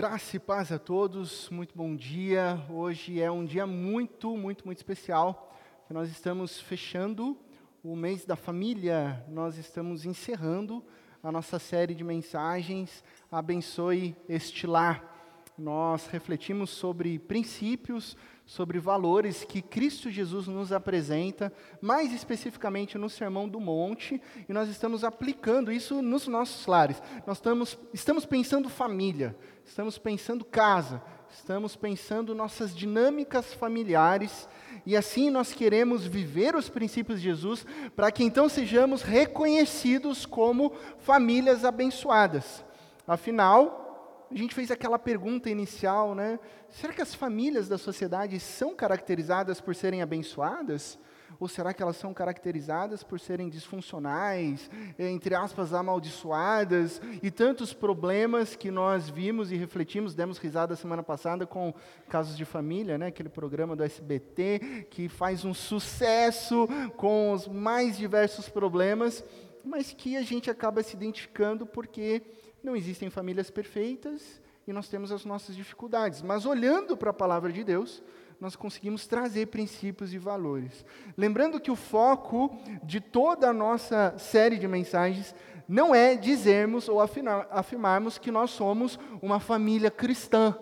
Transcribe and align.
Graça 0.00 0.36
e 0.36 0.40
paz 0.40 0.72
a 0.72 0.78
todos, 0.78 1.50
muito 1.50 1.76
bom 1.76 1.94
dia. 1.94 2.58
Hoje 2.70 3.20
é 3.20 3.30
um 3.30 3.44
dia 3.44 3.66
muito, 3.66 4.34
muito, 4.34 4.64
muito 4.64 4.78
especial. 4.78 5.54
Nós 5.90 6.08
estamos 6.08 6.58
fechando 6.58 7.36
o 7.84 7.94
mês 7.94 8.24
da 8.24 8.34
família, 8.34 9.22
nós 9.28 9.58
estamos 9.58 10.06
encerrando 10.06 10.82
a 11.22 11.30
nossa 11.30 11.58
série 11.58 11.94
de 11.94 12.02
mensagens 12.02 13.04
Abençoe 13.30 14.16
este 14.26 14.66
lar. 14.66 15.19
Nós 15.60 16.06
refletimos 16.06 16.70
sobre 16.70 17.18
princípios, 17.18 18.16
sobre 18.46 18.78
valores 18.78 19.44
que 19.44 19.60
Cristo 19.60 20.10
Jesus 20.10 20.46
nos 20.46 20.72
apresenta, 20.72 21.52
mais 21.82 22.14
especificamente 22.14 22.96
no 22.96 23.10
Sermão 23.10 23.46
do 23.46 23.60
Monte, 23.60 24.22
e 24.48 24.54
nós 24.54 24.70
estamos 24.70 25.04
aplicando 25.04 25.70
isso 25.70 26.00
nos 26.00 26.26
nossos 26.26 26.66
lares. 26.66 27.02
Nós 27.26 27.36
estamos, 27.36 27.78
estamos 27.92 28.24
pensando 28.24 28.70
família, 28.70 29.36
estamos 29.62 29.98
pensando 29.98 30.46
casa, 30.46 31.02
estamos 31.30 31.76
pensando 31.76 32.34
nossas 32.34 32.74
dinâmicas 32.74 33.52
familiares, 33.52 34.48
e 34.86 34.96
assim 34.96 35.28
nós 35.28 35.52
queremos 35.52 36.06
viver 36.06 36.56
os 36.56 36.70
princípios 36.70 37.20
de 37.20 37.28
Jesus, 37.28 37.66
para 37.94 38.10
que 38.10 38.24
então 38.24 38.48
sejamos 38.48 39.02
reconhecidos 39.02 40.24
como 40.24 40.72
famílias 41.00 41.66
abençoadas. 41.66 42.64
Afinal, 43.06 43.89
a 44.30 44.36
gente 44.36 44.54
fez 44.54 44.70
aquela 44.70 44.98
pergunta 44.98 45.50
inicial, 45.50 46.14
né? 46.14 46.38
Será 46.68 46.92
que 46.92 47.02
as 47.02 47.14
famílias 47.14 47.68
da 47.68 47.76
sociedade 47.76 48.38
são 48.38 48.74
caracterizadas 48.74 49.60
por 49.60 49.74
serem 49.74 50.02
abençoadas? 50.02 50.98
Ou 51.38 51.48
será 51.48 51.72
que 51.72 51.82
elas 51.82 51.96
são 51.96 52.12
caracterizadas 52.12 53.02
por 53.02 53.20
serem 53.20 53.48
disfuncionais, 53.48 54.70
entre 54.98 55.34
aspas, 55.34 55.72
amaldiçoadas, 55.72 57.00
e 57.22 57.30
tantos 57.30 57.72
problemas 57.72 58.56
que 58.56 58.70
nós 58.70 59.08
vimos 59.08 59.52
e 59.52 59.56
refletimos, 59.56 60.14
demos 60.14 60.38
risada 60.38 60.74
semana 60.74 61.02
passada 61.02 61.46
com 61.46 61.72
Casos 62.08 62.36
de 62.36 62.44
Família, 62.44 62.98
né? 62.98 63.06
aquele 63.06 63.28
programa 63.28 63.76
do 63.76 63.84
SBT, 63.84 64.86
que 64.90 65.08
faz 65.08 65.44
um 65.44 65.54
sucesso 65.54 66.68
com 66.96 67.32
os 67.32 67.46
mais 67.46 67.96
diversos 67.96 68.48
problemas, 68.48 69.24
mas 69.64 69.92
que 69.92 70.16
a 70.16 70.22
gente 70.22 70.50
acaba 70.50 70.82
se 70.82 70.96
identificando 70.96 71.66
porque 71.66 72.22
não 72.62 72.76
existem 72.76 73.10
famílias 73.10 73.50
perfeitas 73.50 74.40
e 74.66 74.72
nós 74.72 74.88
temos 74.88 75.10
as 75.10 75.24
nossas 75.24 75.56
dificuldades. 75.56 76.22
Mas 76.22 76.46
olhando 76.46 76.96
para 76.96 77.10
a 77.10 77.14
palavra 77.14 77.52
de 77.52 77.64
Deus, 77.64 78.02
nós 78.40 78.56
conseguimos 78.56 79.06
trazer 79.06 79.46
princípios 79.46 80.14
e 80.14 80.18
valores. 80.18 80.84
Lembrando 81.16 81.60
que 81.60 81.70
o 81.70 81.76
foco 81.76 82.58
de 82.82 83.00
toda 83.00 83.50
a 83.50 83.52
nossa 83.52 84.14
série 84.18 84.58
de 84.58 84.66
mensagens 84.66 85.34
não 85.68 85.94
é 85.94 86.16
dizermos 86.16 86.88
ou 86.88 87.00
afirmarmos 87.00 88.18
que 88.18 88.30
nós 88.30 88.50
somos 88.50 88.98
uma 89.22 89.38
família 89.38 89.90
cristã. 89.90 90.58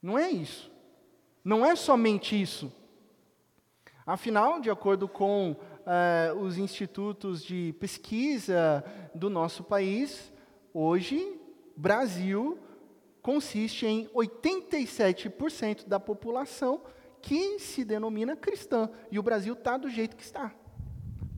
Não 0.00 0.18
é 0.18 0.30
isso. 0.30 0.70
Não 1.42 1.64
é 1.64 1.74
somente 1.74 2.40
isso. 2.40 2.72
Afinal, 4.06 4.60
de 4.60 4.70
acordo 4.70 5.08
com 5.08 5.56
uh, 5.86 6.38
os 6.38 6.58
institutos 6.58 7.42
de 7.44 7.74
pesquisa 7.78 8.84
do 9.14 9.30
nosso 9.30 9.62
país, 9.62 10.32
hoje, 10.74 11.40
Brasil 11.76 12.58
consiste 13.22 13.86
em 13.86 14.06
87% 14.08 15.86
da 15.86 15.98
população 15.98 16.82
que 17.22 17.58
se 17.58 17.84
denomina 17.84 18.36
cristã. 18.36 18.88
E 19.10 19.18
o 19.18 19.22
Brasil 19.22 19.54
está 19.54 19.76
do 19.76 19.88
jeito 19.88 20.16
que 20.16 20.22
está. 20.22 20.52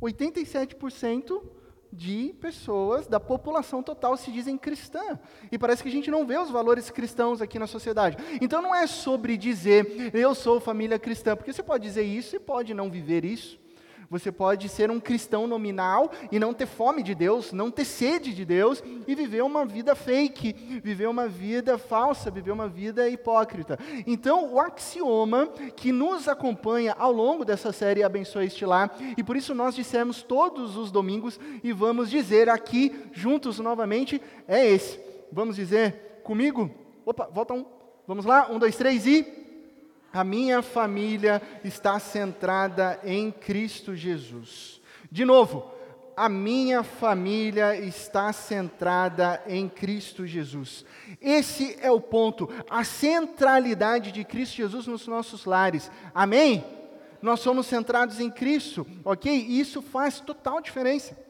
87% 0.01 1.43
de 1.91 2.35
pessoas 2.41 3.07
da 3.07 3.19
população 3.19 3.83
total 3.83 4.17
se 4.17 4.31
dizem 4.31 4.59
cristã. 4.59 5.19
E 5.51 5.59
parece 5.59 5.83
que 5.83 5.89
a 5.89 5.93
gente 5.93 6.11
não 6.11 6.27
vê 6.27 6.39
os 6.39 6.51
valores 6.51 6.91
cristãos 6.91 7.41
aqui 7.41 7.59
na 7.59 7.67
sociedade. 7.67 8.19
Então 8.41 8.61
não 8.61 8.75
é 8.75 8.87
sobre 8.87 9.37
dizer 9.37 10.15
eu 10.15 10.35
sou 10.35 10.61
família 10.61 10.99
cristã, 10.99 11.35
porque 11.35 11.53
você 11.53 11.63
pode 11.63 11.85
dizer 11.85 12.03
isso 12.03 12.37
e 12.37 12.41
pode 12.41 12.75
não 12.75 12.91
viver 12.91 13.25
isso. 13.25 13.59
Você 14.11 14.33
pode 14.33 14.69
ser 14.71 14.91
um 14.91 14.99
cristão 14.99 15.47
nominal 15.47 16.11
e 16.33 16.39
não 16.39 16.55
ter 16.55 16.67
fome 16.67 17.03
de 17.03 17.15
Deus, 17.15 17.53
não 17.53 17.71
ter 17.71 17.85
sede 17.85 18.33
de 18.33 18.45
Deus 18.45 18.83
e 19.07 19.15
viver 19.15 19.43
uma 19.43 19.67
vida 19.67 19.95
fake, 19.95 20.81
viver 20.83 21.07
uma 21.09 21.29
vida 21.29 21.77
falsa, 21.77 22.31
viver 22.31 22.51
uma 22.51 22.69
vida 22.69 23.07
hipócrita. 23.09 23.79
Então, 24.07 24.55
o 24.55 24.61
axioma 24.61 25.49
que 25.77 25.93
nos 25.93 26.27
acompanha 26.27 26.97
ao 26.99 27.13
longo 27.13 27.45
dessa 27.45 27.71
série 27.71 28.03
Abençoe 28.03 28.47
este 28.47 28.65
lar, 28.65 28.97
e 29.17 29.23
por 29.23 29.37
isso 29.37 29.55
nós 29.55 29.75
dissemos 29.75 30.23
todos 30.23 30.77
os 30.77 30.91
domingos 30.91 31.39
e 31.63 31.73
vamos 31.73 32.09
dizer 32.09 32.49
aqui 32.49 32.95
juntos 33.13 33.59
novamente, 33.59 34.23
é 34.47 34.67
esse. 34.67 34.99
Vamos 35.31 35.57
dizer 35.57 36.21
comigo? 36.25 36.71
Opa, 37.05 37.29
volta 37.33 37.53
um. 37.53 37.65
Vamos 38.07 38.25
lá? 38.25 38.51
Um, 38.51 38.59
dois, 38.59 38.77
três 38.77 39.07
e. 39.07 39.38
A 40.13 40.25
minha 40.25 40.63
família 40.63 41.43
está 41.63 41.99
centrada 41.99 42.99
em 43.05 43.31
Cristo 43.31 43.95
Jesus. 43.95 44.81
De 45.11 45.25
novo, 45.25 45.71
a 46.17 46.29
minha 46.29 46.83
família 46.83 47.77
está 47.77 48.33
centrada 48.33 49.41
em 49.47 49.69
Cristo 49.69 50.27
Jesus. 50.27 50.85
Esse 51.21 51.79
é 51.81 51.91
o 51.91 52.01
ponto, 52.01 52.49
a 52.69 52.83
centralidade 52.83 54.11
de 54.11 54.25
Cristo 54.25 54.57
Jesus 54.57 54.87
nos 54.87 55.07
nossos 55.07 55.45
lares. 55.45 55.91
Amém? 56.15 56.65
Nós 57.23 57.41
somos 57.41 57.67
centrados 57.67 58.19
em 58.19 58.31
Cristo, 58.31 58.87
ok? 59.05 59.33
Isso 59.33 59.81
faz 59.83 60.21
total 60.21 60.61
diferença. 60.61 61.28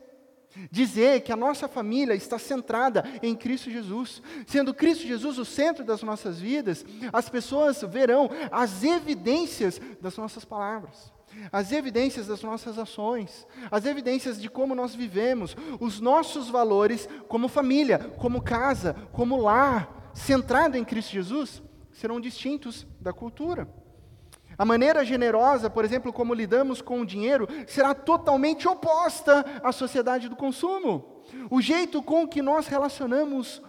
Dizer 0.70 1.20
que 1.20 1.32
a 1.32 1.36
nossa 1.36 1.68
família 1.68 2.14
está 2.14 2.38
centrada 2.38 3.04
em 3.22 3.34
Cristo 3.36 3.70
Jesus, 3.70 4.22
sendo 4.46 4.74
Cristo 4.74 5.06
Jesus 5.06 5.38
o 5.38 5.44
centro 5.44 5.84
das 5.84 6.02
nossas 6.02 6.40
vidas, 6.40 6.84
as 7.12 7.28
pessoas 7.28 7.82
verão 7.82 8.30
as 8.50 8.82
evidências 8.82 9.80
das 10.00 10.16
nossas 10.16 10.44
palavras, 10.44 11.12
as 11.52 11.70
evidências 11.70 12.26
das 12.26 12.42
nossas 12.42 12.78
ações, 12.78 13.46
as 13.70 13.84
evidências 13.84 14.40
de 14.40 14.48
como 14.48 14.74
nós 14.74 14.94
vivemos, 14.94 15.54
os 15.78 16.00
nossos 16.00 16.48
valores 16.48 17.08
como 17.28 17.46
família, 17.46 17.98
como 18.18 18.42
casa, 18.42 18.96
como 19.12 19.36
lar, 19.36 20.10
centrado 20.14 20.76
em 20.76 20.84
Cristo 20.84 21.12
Jesus, 21.12 21.62
serão 21.92 22.20
distintos 22.20 22.86
da 23.00 23.12
cultura. 23.12 23.68
A 24.58 24.64
maneira 24.64 25.04
generosa, 25.04 25.70
por 25.70 25.84
exemplo, 25.84 26.12
como 26.12 26.34
lidamos 26.34 26.82
com 26.82 27.00
o 27.00 27.06
dinheiro, 27.06 27.46
será 27.68 27.94
totalmente 27.94 28.66
oposta 28.66 29.44
à 29.62 29.70
sociedade 29.70 30.28
do 30.28 30.34
consumo. 30.34 31.22
O 31.48 31.62
jeito 31.62 32.02
com 32.02 32.26
que 32.26 32.42
nós 32.42 32.66
relacionamos 32.66 33.62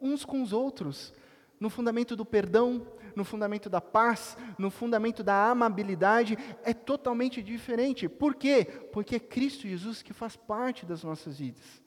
uns 0.00 0.24
com 0.24 0.42
os 0.42 0.52
outros, 0.52 1.14
no 1.60 1.70
fundamento 1.70 2.16
do 2.16 2.24
perdão, 2.24 2.84
no 3.14 3.24
fundamento 3.24 3.70
da 3.70 3.80
paz, 3.80 4.36
no 4.58 4.68
fundamento 4.68 5.22
da 5.22 5.50
amabilidade, 5.50 6.36
é 6.64 6.74
totalmente 6.74 7.40
diferente. 7.40 8.08
Por 8.08 8.34
quê? 8.34 8.64
Porque 8.92 9.16
é 9.16 9.20
Cristo 9.20 9.68
Jesus 9.68 10.02
que 10.02 10.12
faz 10.12 10.34
parte 10.34 10.84
das 10.84 11.04
nossas 11.04 11.38
vidas. 11.38 11.82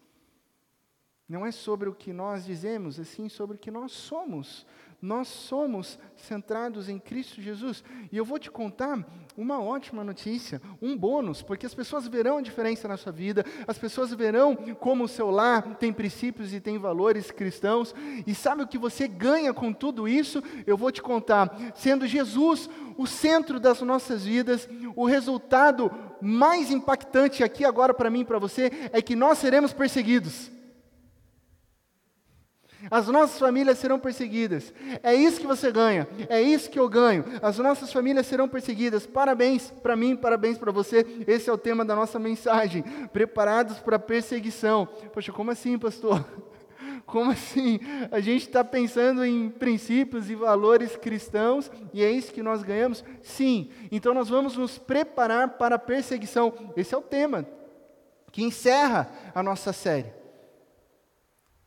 Não 1.27 1.45
é 1.45 1.51
sobre 1.51 1.89
o 1.89 1.95
que 1.95 2.13
nós 2.13 2.45
dizemos, 2.45 2.99
é 2.99 3.03
sim 3.03 3.27
sobre 3.27 3.57
o 3.57 3.59
que 3.59 3.71
nós 3.71 3.91
somos. 3.91 4.65
Nós 5.05 5.27
somos 5.27 5.99
centrados 6.15 6.89
em 6.89 6.97
Cristo 6.97 7.39
Jesus. 7.39 7.83
E 8.11 8.17
eu 8.17 8.25
vou 8.25 8.39
te 8.39 8.49
contar 8.49 9.05
uma 9.37 9.61
ótima 9.61 10.03
notícia, 10.03 10.59
um 10.81 10.97
bônus, 10.97 11.43
porque 11.43 11.67
as 11.67 11.75
pessoas 11.75 12.07
verão 12.07 12.39
a 12.39 12.41
diferença 12.41 12.87
na 12.87 12.97
sua 12.97 13.11
vida, 13.11 13.45
as 13.67 13.77
pessoas 13.77 14.11
verão 14.11 14.55
como 14.79 15.03
o 15.03 15.07
seu 15.07 15.29
lar 15.29 15.75
tem 15.75 15.93
princípios 15.93 16.55
e 16.55 16.59
tem 16.59 16.79
valores 16.79 17.29
cristãos. 17.29 17.93
E 18.25 18.33
sabe 18.33 18.63
o 18.63 18.67
que 18.67 18.79
você 18.79 19.07
ganha 19.07 19.53
com 19.53 19.71
tudo 19.71 20.07
isso? 20.07 20.41
Eu 20.65 20.75
vou 20.75 20.91
te 20.91 21.03
contar. 21.03 21.55
Sendo 21.75 22.07
Jesus 22.07 22.67
o 22.97 23.05
centro 23.05 23.59
das 23.59 23.81
nossas 23.81 24.25
vidas, 24.25 24.67
o 24.95 25.05
resultado 25.05 25.91
mais 26.19 26.71
impactante 26.71 27.43
aqui 27.43 27.63
agora 27.63 27.93
para 27.93 28.09
mim 28.09 28.21
e 28.21 28.25
para 28.25 28.39
você 28.39 28.71
é 28.91 29.03
que 29.03 29.15
nós 29.15 29.37
seremos 29.37 29.71
perseguidos. 29.71 30.54
As 32.89 33.07
nossas 33.07 33.39
famílias 33.39 33.77
serão 33.77 33.99
perseguidas. 33.99 34.73
É 35.01 35.13
isso 35.13 35.39
que 35.39 35.47
você 35.47 35.71
ganha. 35.71 36.07
É 36.29 36.41
isso 36.41 36.69
que 36.69 36.79
eu 36.79 36.87
ganho. 36.87 37.25
As 37.41 37.57
nossas 37.57 37.91
famílias 37.91 38.25
serão 38.25 38.47
perseguidas. 38.47 39.05
Parabéns 39.05 39.71
para 39.83 39.95
mim, 39.95 40.15
parabéns 40.15 40.57
para 40.57 40.71
você. 40.71 41.05
Esse 41.27 41.49
é 41.49 41.53
o 41.53 41.57
tema 41.57 41.83
da 41.83 41.95
nossa 41.95 42.19
mensagem. 42.19 42.83
Preparados 43.11 43.79
para 43.79 43.97
perseguição. 43.97 44.87
Poxa, 45.13 45.31
como 45.31 45.51
assim, 45.51 45.77
pastor? 45.77 46.25
Como 47.05 47.29
assim? 47.29 47.79
A 48.11 48.19
gente 48.19 48.47
está 48.47 48.63
pensando 48.63 49.23
em 49.23 49.47
princípios 49.47 50.27
e 50.27 50.33
valores 50.35 50.95
cristãos 50.95 51.71
e 51.93 52.03
é 52.03 52.09
isso 52.09 52.33
que 52.33 52.41
nós 52.41 52.63
ganhamos? 52.63 53.03
Sim. 53.21 53.69
Então 53.91 54.11
nós 54.11 54.27
vamos 54.27 54.57
nos 54.57 54.79
preparar 54.79 55.49
para 55.49 55.75
a 55.75 55.79
perseguição. 55.79 56.51
Esse 56.75 56.95
é 56.95 56.97
o 56.97 57.03
tema 57.03 57.45
que 58.31 58.43
encerra 58.43 59.09
a 59.33 59.43
nossa 59.43 59.71
série. 59.71 60.11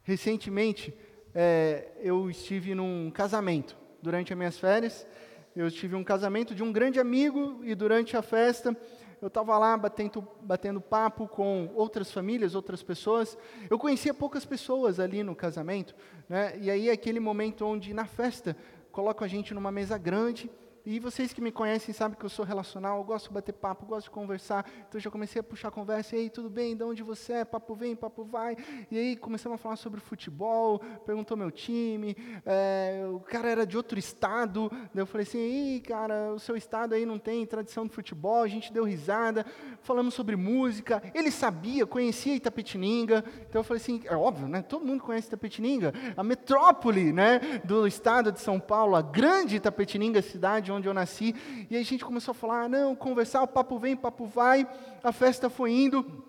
Recentemente, 0.02 0.94
é, 1.40 1.92
eu 2.00 2.28
estive 2.28 2.74
num 2.74 3.12
casamento 3.12 3.76
durante 4.02 4.32
as 4.32 4.36
minhas 4.36 4.58
férias. 4.58 5.06
Eu 5.54 5.70
tive 5.70 5.94
um 5.94 6.02
casamento 6.02 6.52
de 6.52 6.64
um 6.64 6.72
grande 6.72 6.98
amigo 6.98 7.60
e 7.62 7.76
durante 7.76 8.16
a 8.16 8.22
festa 8.22 8.76
eu 9.22 9.28
estava 9.28 9.56
lá 9.56 9.76
batendo, 9.76 10.26
batendo 10.42 10.80
papo 10.80 11.28
com 11.28 11.70
outras 11.76 12.10
famílias, 12.10 12.56
outras 12.56 12.82
pessoas. 12.82 13.38
Eu 13.70 13.78
conhecia 13.78 14.12
poucas 14.12 14.44
pessoas 14.44 14.98
ali 14.98 15.22
no 15.22 15.36
casamento, 15.36 15.94
né? 16.28 16.58
E 16.60 16.72
aí 16.72 16.90
aquele 16.90 17.20
momento 17.20 17.64
onde 17.64 17.94
na 17.94 18.04
festa 18.04 18.56
colocam 18.90 19.24
a 19.24 19.28
gente 19.28 19.54
numa 19.54 19.70
mesa 19.70 19.96
grande 19.96 20.50
e 20.90 20.98
vocês 20.98 21.34
que 21.34 21.40
me 21.42 21.52
conhecem 21.52 21.92
sabem 21.92 22.18
que 22.18 22.24
eu 22.24 22.30
sou 22.30 22.46
relacional, 22.46 22.96
eu 22.96 23.04
gosto 23.04 23.28
de 23.28 23.34
bater 23.34 23.52
papo, 23.52 23.84
gosto 23.84 24.04
de 24.04 24.10
conversar. 24.10 24.64
Então 24.88 24.98
já 24.98 25.10
comecei 25.10 25.38
a 25.38 25.42
puxar 25.42 25.68
a 25.68 25.70
conversa. 25.70 26.16
E 26.16 26.20
aí, 26.20 26.30
tudo 26.30 26.48
bem? 26.48 26.74
De 26.74 26.82
onde 26.82 27.02
você 27.02 27.34
é? 27.34 27.44
Papo 27.44 27.74
vem, 27.74 27.94
papo 27.94 28.24
vai. 28.24 28.56
E 28.90 28.96
aí 28.96 29.14
começamos 29.14 29.56
a 29.56 29.58
falar 29.58 29.76
sobre 29.76 30.00
futebol, 30.00 30.78
perguntou 31.04 31.36
meu 31.36 31.50
time. 31.50 32.16
É, 32.46 33.06
o 33.12 33.20
cara 33.20 33.50
era 33.50 33.66
de 33.66 33.76
outro 33.76 33.98
estado. 33.98 34.70
Daí 34.72 35.02
eu 35.02 35.06
falei 35.06 35.26
assim: 35.26 35.38
Ih, 35.38 35.80
cara, 35.80 36.32
o 36.32 36.38
seu 36.38 36.56
estado 36.56 36.94
aí 36.94 37.04
não 37.04 37.18
tem 37.18 37.44
tradição 37.44 37.86
de 37.86 37.92
futebol. 37.92 38.42
A 38.42 38.48
gente 38.48 38.72
deu 38.72 38.84
risada, 38.84 39.44
falamos 39.82 40.14
sobre 40.14 40.36
música. 40.36 41.02
Ele 41.14 41.30
sabia, 41.30 41.86
conhecia 41.86 42.34
Itapetininga. 42.34 43.22
Então 43.46 43.60
eu 43.60 43.64
falei 43.64 43.82
assim: 43.82 44.00
é 44.06 44.16
óbvio, 44.16 44.48
né? 44.48 44.62
Todo 44.62 44.86
mundo 44.86 45.02
conhece 45.02 45.26
Itapetininga, 45.26 45.92
a 46.16 46.24
metrópole 46.24 47.12
né, 47.12 47.60
do 47.62 47.86
estado 47.86 48.32
de 48.32 48.40
São 48.40 48.58
Paulo, 48.58 48.96
a 48.96 49.02
grande 49.02 49.56
Itapetininga, 49.56 50.22
cidade 50.22 50.72
onde 50.77 50.77
onde 50.78 50.88
eu 50.88 50.94
nasci. 50.94 51.34
E 51.70 51.76
aí 51.76 51.82
a 51.82 51.84
gente 51.84 52.04
começou 52.04 52.32
a 52.32 52.34
falar, 52.34 52.62
ah, 52.62 52.68
não, 52.68 52.96
conversar, 52.96 53.42
o 53.42 53.48
papo 53.48 53.78
vem, 53.78 53.94
o 53.94 53.98
papo 53.98 54.26
vai, 54.26 54.66
a 55.02 55.12
festa 55.12 55.50
foi 55.50 55.72
indo. 55.72 56.24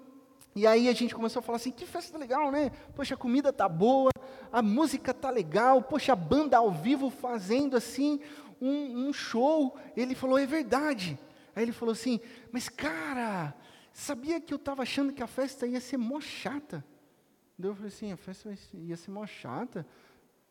E 0.56 0.66
aí 0.68 0.90
a 0.90 0.94
gente 0.94 1.16
começou 1.16 1.40
a 1.40 1.44
falar 1.44 1.56
assim, 1.58 1.72
que 1.72 1.86
festa 1.86 2.18
legal, 2.18 2.52
né? 2.52 2.72
Poxa, 2.96 3.14
a 3.14 3.18
comida 3.18 3.54
tá 3.54 3.70
boa, 3.70 4.12
a 4.52 4.62
música 4.62 5.14
tá 5.14 5.30
legal, 5.30 5.82
poxa, 5.82 6.14
a 6.14 6.16
banda 6.16 6.58
ao 6.58 6.72
vivo 6.72 7.10
fazendo 7.10 7.78
assim 7.78 8.20
um, 8.60 9.08
um 9.08 9.14
show. 9.14 9.78
Ele 9.96 10.16
falou, 10.16 10.38
é 10.38 10.46
verdade. 10.46 11.18
Aí 11.56 11.64
ele 11.64 11.72
falou 11.72 11.94
assim, 11.94 12.20
mas 12.52 12.68
cara, 12.68 13.54
sabia 13.94 14.40
que 14.42 14.54
eu 14.54 14.58
estava 14.58 14.82
achando 14.84 15.14
que 15.14 15.24
a 15.24 15.28
festa 15.28 15.68
ia 15.68 15.80
ser 15.80 15.98
mó 15.98 16.20
chata? 16.20 16.84
Daí 17.58 17.70
eu 17.70 17.76
falei 17.76 17.90
assim, 17.90 18.12
a 18.12 18.18
festa 18.18 18.54
ia 18.74 18.98
ser 18.98 19.12
mó 19.12 19.26
chata? 19.26 19.86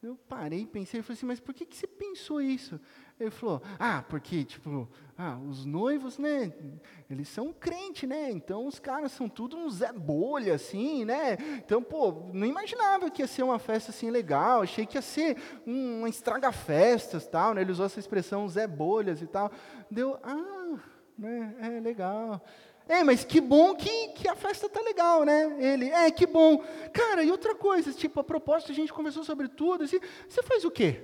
Eu 0.01 0.17
parei, 0.29 0.65
pensei, 0.65 1.03
falei 1.03 1.17
assim, 1.17 1.27
mas 1.27 1.41
por 1.41 1.53
que, 1.53 1.67
que 1.67 1.77
você 1.77 1.87
pensou 1.87 2.41
isso? 2.41 2.81
Ele 3.19 3.33
falou, 3.33 3.61
ah, 3.81 4.05
porque, 4.09 4.45
tipo, 4.45 4.89
ah, 5.17 5.37
os 5.39 5.65
noivos, 5.65 6.19
né, 6.19 6.53
eles 7.11 7.29
são 7.29 7.53
crente, 7.53 8.07
né, 8.07 8.31
então 8.31 8.65
os 8.65 8.79
caras 8.79 9.11
são 9.11 9.29
tudo 9.29 9.57
um 9.57 9.69
Zé 9.69 9.93
Bolha, 9.93 10.55
assim, 10.55 11.05
né, 11.05 11.37
então, 11.57 11.83
pô, 11.83 12.31
não 12.33 12.47
imaginava 12.47 13.11
que 13.11 13.23
ia 13.23 13.27
ser 13.27 13.43
uma 13.43 13.59
festa 13.59 13.91
assim 13.91 14.09
legal, 14.09 14.63
achei 14.63 14.87
que 14.87 14.97
ia 14.97 15.03
ser 15.03 15.37
um, 15.67 15.99
uma 15.99 16.09
estraga-festas, 16.09 17.27
tal, 17.27 17.53
né, 17.53 17.63
ele 17.63 17.73
usou 17.73 17.87
essa 17.87 17.99
expressão 17.99 18.49
Zé 18.49 18.69
Bolhas 18.69 19.21
e 19.21 19.27
tal, 19.27 19.51
deu, 19.91 20.17
ah, 20.23 20.79
né, 21.19 21.57
é 21.61 21.81
legal, 21.81 22.41
é, 22.89 23.05
mas 23.05 23.23
que 23.23 23.39
bom 23.39 23.75
que, 23.75 24.09
que 24.09 24.27
a 24.27 24.35
festa 24.35 24.67
tá 24.67 24.81
legal, 24.81 25.23
né? 25.23 25.55
Ele, 25.59 25.91
é, 25.91 26.11
que 26.11 26.27
bom. 26.27 26.65
Cara, 26.91 27.23
e 27.23 27.31
outra 27.31 27.55
coisa, 27.55 27.93
tipo, 27.93 28.19
a 28.19 28.25
propósito, 28.25 28.73
a 28.73 28.75
gente 28.75 28.95
conversou 28.95 29.23
sobre 29.23 29.47
tudo, 29.47 29.85
assim, 29.85 30.01
você 30.27 30.43
faz 30.43 30.65
o 30.65 30.71
quê? 30.71 31.03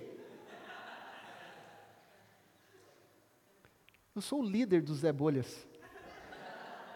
Eu 4.16 4.22
sou 4.22 4.40
o 4.40 4.48
líder 4.48 4.80
dos 4.80 5.00
Zé 5.00 5.12
Bolhas. 5.12 5.66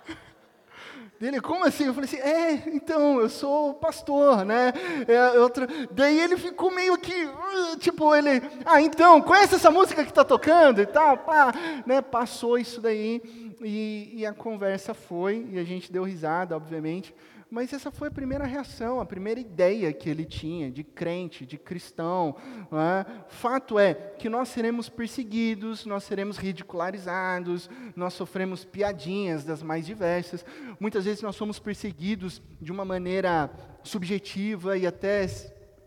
Dele, 1.21 1.39
como 1.43 1.67
assim? 1.67 1.85
Eu 1.85 1.93
falei 1.93 2.09
assim, 2.09 2.21
é, 2.21 2.53
então, 2.69 3.21
eu 3.21 3.29
sou 3.29 3.75
pastor, 3.75 4.43
né? 4.43 4.73
É, 5.07 5.39
outra... 5.39 5.67
Daí 5.91 6.19
ele 6.19 6.39
ficou 6.39 6.71
meio 6.71 6.97
que, 6.97 7.27
uh, 7.27 7.77
tipo, 7.79 8.15
ele, 8.15 8.41
ah, 8.65 8.81
então, 8.81 9.21
conhece 9.21 9.57
essa 9.57 9.71
música 9.71 10.03
que 10.03 10.11
está 10.11 10.25
tocando 10.25 10.81
e 10.81 10.87
tal? 10.87 11.19
Pá, 11.19 11.53
né? 11.85 12.01
Passou 12.01 12.57
isso 12.57 12.81
daí 12.81 13.48
e, 13.63 14.11
e 14.15 14.27
a 14.27 14.33
conversa 14.33 14.95
foi, 14.95 15.47
e 15.51 15.59
a 15.59 15.65
gente 15.65 15.93
deu 15.93 16.03
risada, 16.03 16.57
obviamente, 16.57 17.15
mas 17.51 17.73
essa 17.73 17.91
foi 17.91 18.09
a 18.09 18.11
primeira 18.11 18.45
reação, 18.45 19.01
a 19.01 19.07
primeira 19.07 19.41
ideia 19.41 19.91
que 19.93 20.11
ele 20.11 20.27
tinha 20.27 20.71
de 20.71 20.85
crente, 20.85 21.47
de 21.47 21.57
cristão. 21.57 22.37
É? 22.71 23.07
Fato 23.29 23.79
é 23.79 23.95
que 23.95 24.29
nós 24.29 24.49
seremos 24.49 24.91
perseguidos, 24.91 25.87
nós 25.87 26.05
seremos 26.05 26.37
ridicularizados, 26.37 27.71
nós 27.97 28.13
sofremos 28.13 28.67
piadinhas 28.67 29.45
das 29.45 29.63
mais 29.63 29.87
diversas. 29.87 30.45
Muitas 30.79 31.07
vezes 31.07 31.23
nós 31.23 31.37
somos 31.37 31.59
perseguidos 31.59 32.43
de 32.61 32.71
uma 32.71 32.85
maneira 32.85 33.51
subjetiva 33.83 34.77
e 34.77 34.87
até 34.87 35.27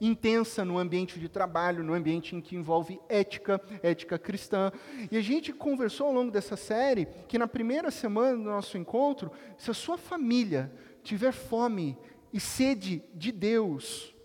intensa 0.02 0.66
no 0.66 0.80
ambiente 0.80 1.20
de 1.20 1.30
trabalho, 1.30 1.84
no 1.84 1.94
ambiente 1.94 2.36
em 2.36 2.42
que 2.42 2.56
envolve 2.56 3.00
ética, 3.08 3.62
ética 3.84 4.18
cristã. 4.18 4.72
E 5.12 5.16
a 5.16 5.22
gente 5.22 5.54
conversou 5.54 6.08
ao 6.08 6.14
longo 6.14 6.32
dessa 6.32 6.58
série 6.58 7.06
que 7.28 7.38
na 7.38 7.48
primeira 7.48 7.92
semana 7.92 8.36
do 8.36 8.44
nosso 8.44 8.78
encontro, 8.78 9.32
se 9.58 9.70
a 9.70 9.76
sua 9.76 9.98
família 9.98 10.74
tiver 11.04 11.32
fome 11.32 11.96
e 12.34 12.40
sede 12.40 13.04
de 13.14 13.32
Deus, 13.32 14.16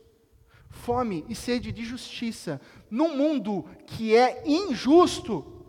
fome 0.70 1.24
e 1.28 1.34
sede 1.34 1.70
de 1.70 1.84
justiça, 1.84 2.58
num 2.90 3.14
mundo 3.14 3.66
que 3.86 4.16
é 4.16 4.42
injusto, 4.46 5.64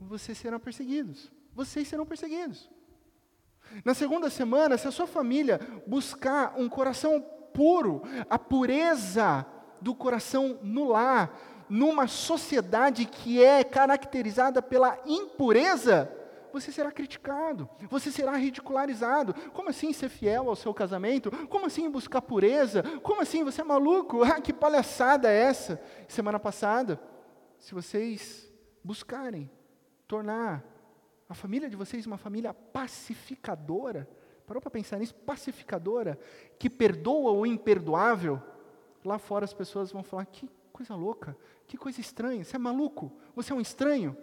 vocês 0.00 0.38
serão 0.38 0.58
perseguidos. 0.58 1.30
Vocês 1.54 1.86
serão 1.86 2.06
perseguidos. 2.06 2.70
Na 3.84 3.94
segunda 3.94 4.28
semana, 4.28 4.76
se 4.76 4.88
a 4.88 4.90
sua 4.90 5.06
família 5.06 5.60
buscar 5.86 6.54
um 6.58 6.68
coração 6.68 7.24
puro, 7.52 8.02
a 8.28 8.38
pureza 8.38 9.46
do 9.80 9.94
coração 9.94 10.58
no 10.62 10.88
lar, 10.88 11.38
numa 11.68 12.06
sociedade 12.06 13.04
que 13.04 13.42
é 13.42 13.64
caracterizada 13.64 14.60
pela 14.60 14.98
impureza, 15.06 16.10
você 16.52 16.70
será 16.70 16.92
criticado, 16.92 17.68
você 17.88 18.10
será 18.10 18.36
ridicularizado. 18.36 19.32
Como 19.52 19.70
assim 19.70 19.92
ser 19.92 20.10
fiel 20.10 20.48
ao 20.48 20.56
seu 20.56 20.74
casamento? 20.74 21.30
Como 21.48 21.66
assim 21.66 21.90
buscar 21.90 22.20
pureza? 22.20 22.82
Como 23.02 23.22
assim 23.22 23.42
você 23.42 23.62
é 23.62 23.64
maluco? 23.64 24.22
Ah, 24.32 24.40
que 24.40 24.52
palhaçada 24.52 25.30
é 25.30 25.42
essa? 25.44 25.80
Semana 26.08 26.38
passada, 26.38 27.00
se 27.58 27.74
vocês 27.74 28.50
buscarem 28.82 29.50
tornar 30.06 30.64
a 31.28 31.34
família 31.34 31.68
de 31.68 31.76
vocês 31.76 32.06
uma 32.06 32.18
família 32.18 32.52
pacificadora, 32.52 34.08
parou 34.46 34.60
para 34.60 34.70
pensar 34.70 34.98
nisso? 34.98 35.14
Pacificadora, 35.14 36.18
que 36.58 36.68
perdoa 36.68 37.32
o 37.32 37.46
imperdoável, 37.46 38.40
lá 39.04 39.18
fora 39.18 39.44
as 39.44 39.54
pessoas 39.54 39.92
vão 39.92 40.02
falar: 40.02 40.26
que 40.26 40.48
coisa 40.72 40.94
louca, 40.94 41.36
que 41.66 41.76
coisa 41.76 42.00
estranha, 42.00 42.44
você 42.44 42.56
é 42.56 42.58
maluco, 42.58 43.12
você 43.34 43.52
é 43.52 43.56
um 43.56 43.60
estranho. 43.60 44.16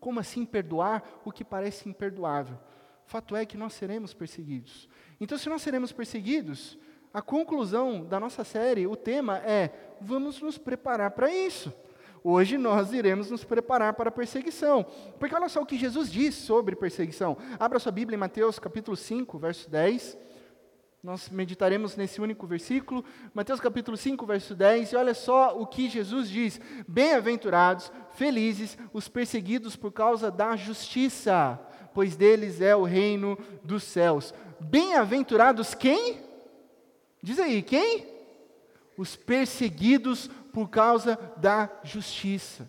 Como 0.00 0.20
assim 0.20 0.44
perdoar 0.44 1.02
o 1.24 1.32
que 1.32 1.44
parece 1.44 1.88
imperdoável? 1.88 2.58
Fato 3.06 3.36
é 3.36 3.46
que 3.46 3.56
nós 3.56 3.72
seremos 3.74 4.12
perseguidos. 4.12 4.88
Então, 5.20 5.36
se 5.38 5.48
nós 5.48 5.62
seremos 5.62 5.92
perseguidos, 5.92 6.78
a 7.12 7.22
conclusão 7.22 8.04
da 8.04 8.18
nossa 8.18 8.44
série, 8.44 8.86
o 8.86 8.96
tema 8.96 9.38
é: 9.38 9.96
vamos 10.00 10.40
nos 10.42 10.58
preparar 10.58 11.12
para 11.12 11.32
isso. 11.32 11.72
Hoje 12.26 12.56
nós 12.56 12.90
iremos 12.94 13.30
nos 13.30 13.44
preparar 13.44 13.92
para 13.92 14.08
a 14.08 14.12
perseguição. 14.12 14.86
Porque 15.18 15.34
olha 15.34 15.46
só 15.46 15.60
o 15.60 15.66
que 15.66 15.76
Jesus 15.76 16.10
diz 16.10 16.34
sobre 16.34 16.74
perseguição. 16.74 17.36
Abra 17.60 17.78
sua 17.78 17.92
Bíblia 17.92 18.16
em 18.16 18.18
Mateus 18.18 18.58
capítulo 18.58 18.96
5, 18.96 19.38
verso 19.38 19.68
10. 19.68 20.16
Nós 21.02 21.28
meditaremos 21.28 21.96
nesse 21.96 22.22
único 22.22 22.46
versículo, 22.46 23.04
Mateus 23.34 23.60
capítulo 23.60 23.94
5, 23.94 24.24
verso 24.24 24.54
10, 24.54 24.92
e 24.92 24.96
olha 24.96 25.12
só 25.12 25.54
o 25.60 25.66
que 25.66 25.86
Jesus 25.90 26.30
diz: 26.30 26.58
Bem-aventurados, 26.88 27.92
felizes 28.14 28.78
os 28.90 29.06
perseguidos 29.06 29.76
por 29.76 29.92
causa 29.92 30.30
da 30.30 30.56
justiça, 30.56 31.60
pois 31.92 32.16
deles 32.16 32.62
é 32.62 32.74
o 32.74 32.84
reino 32.84 33.38
dos 33.62 33.82
céus. 33.82 34.32
Bem-aventurados 34.58 35.74
quem? 35.74 36.22
Diz 37.22 37.38
aí, 37.38 37.60
quem? 37.60 38.08
Os 38.96 39.14
perseguidos 39.14 40.30
por 40.54 40.70
causa 40.70 41.18
da 41.36 41.68
justiça. 41.82 42.66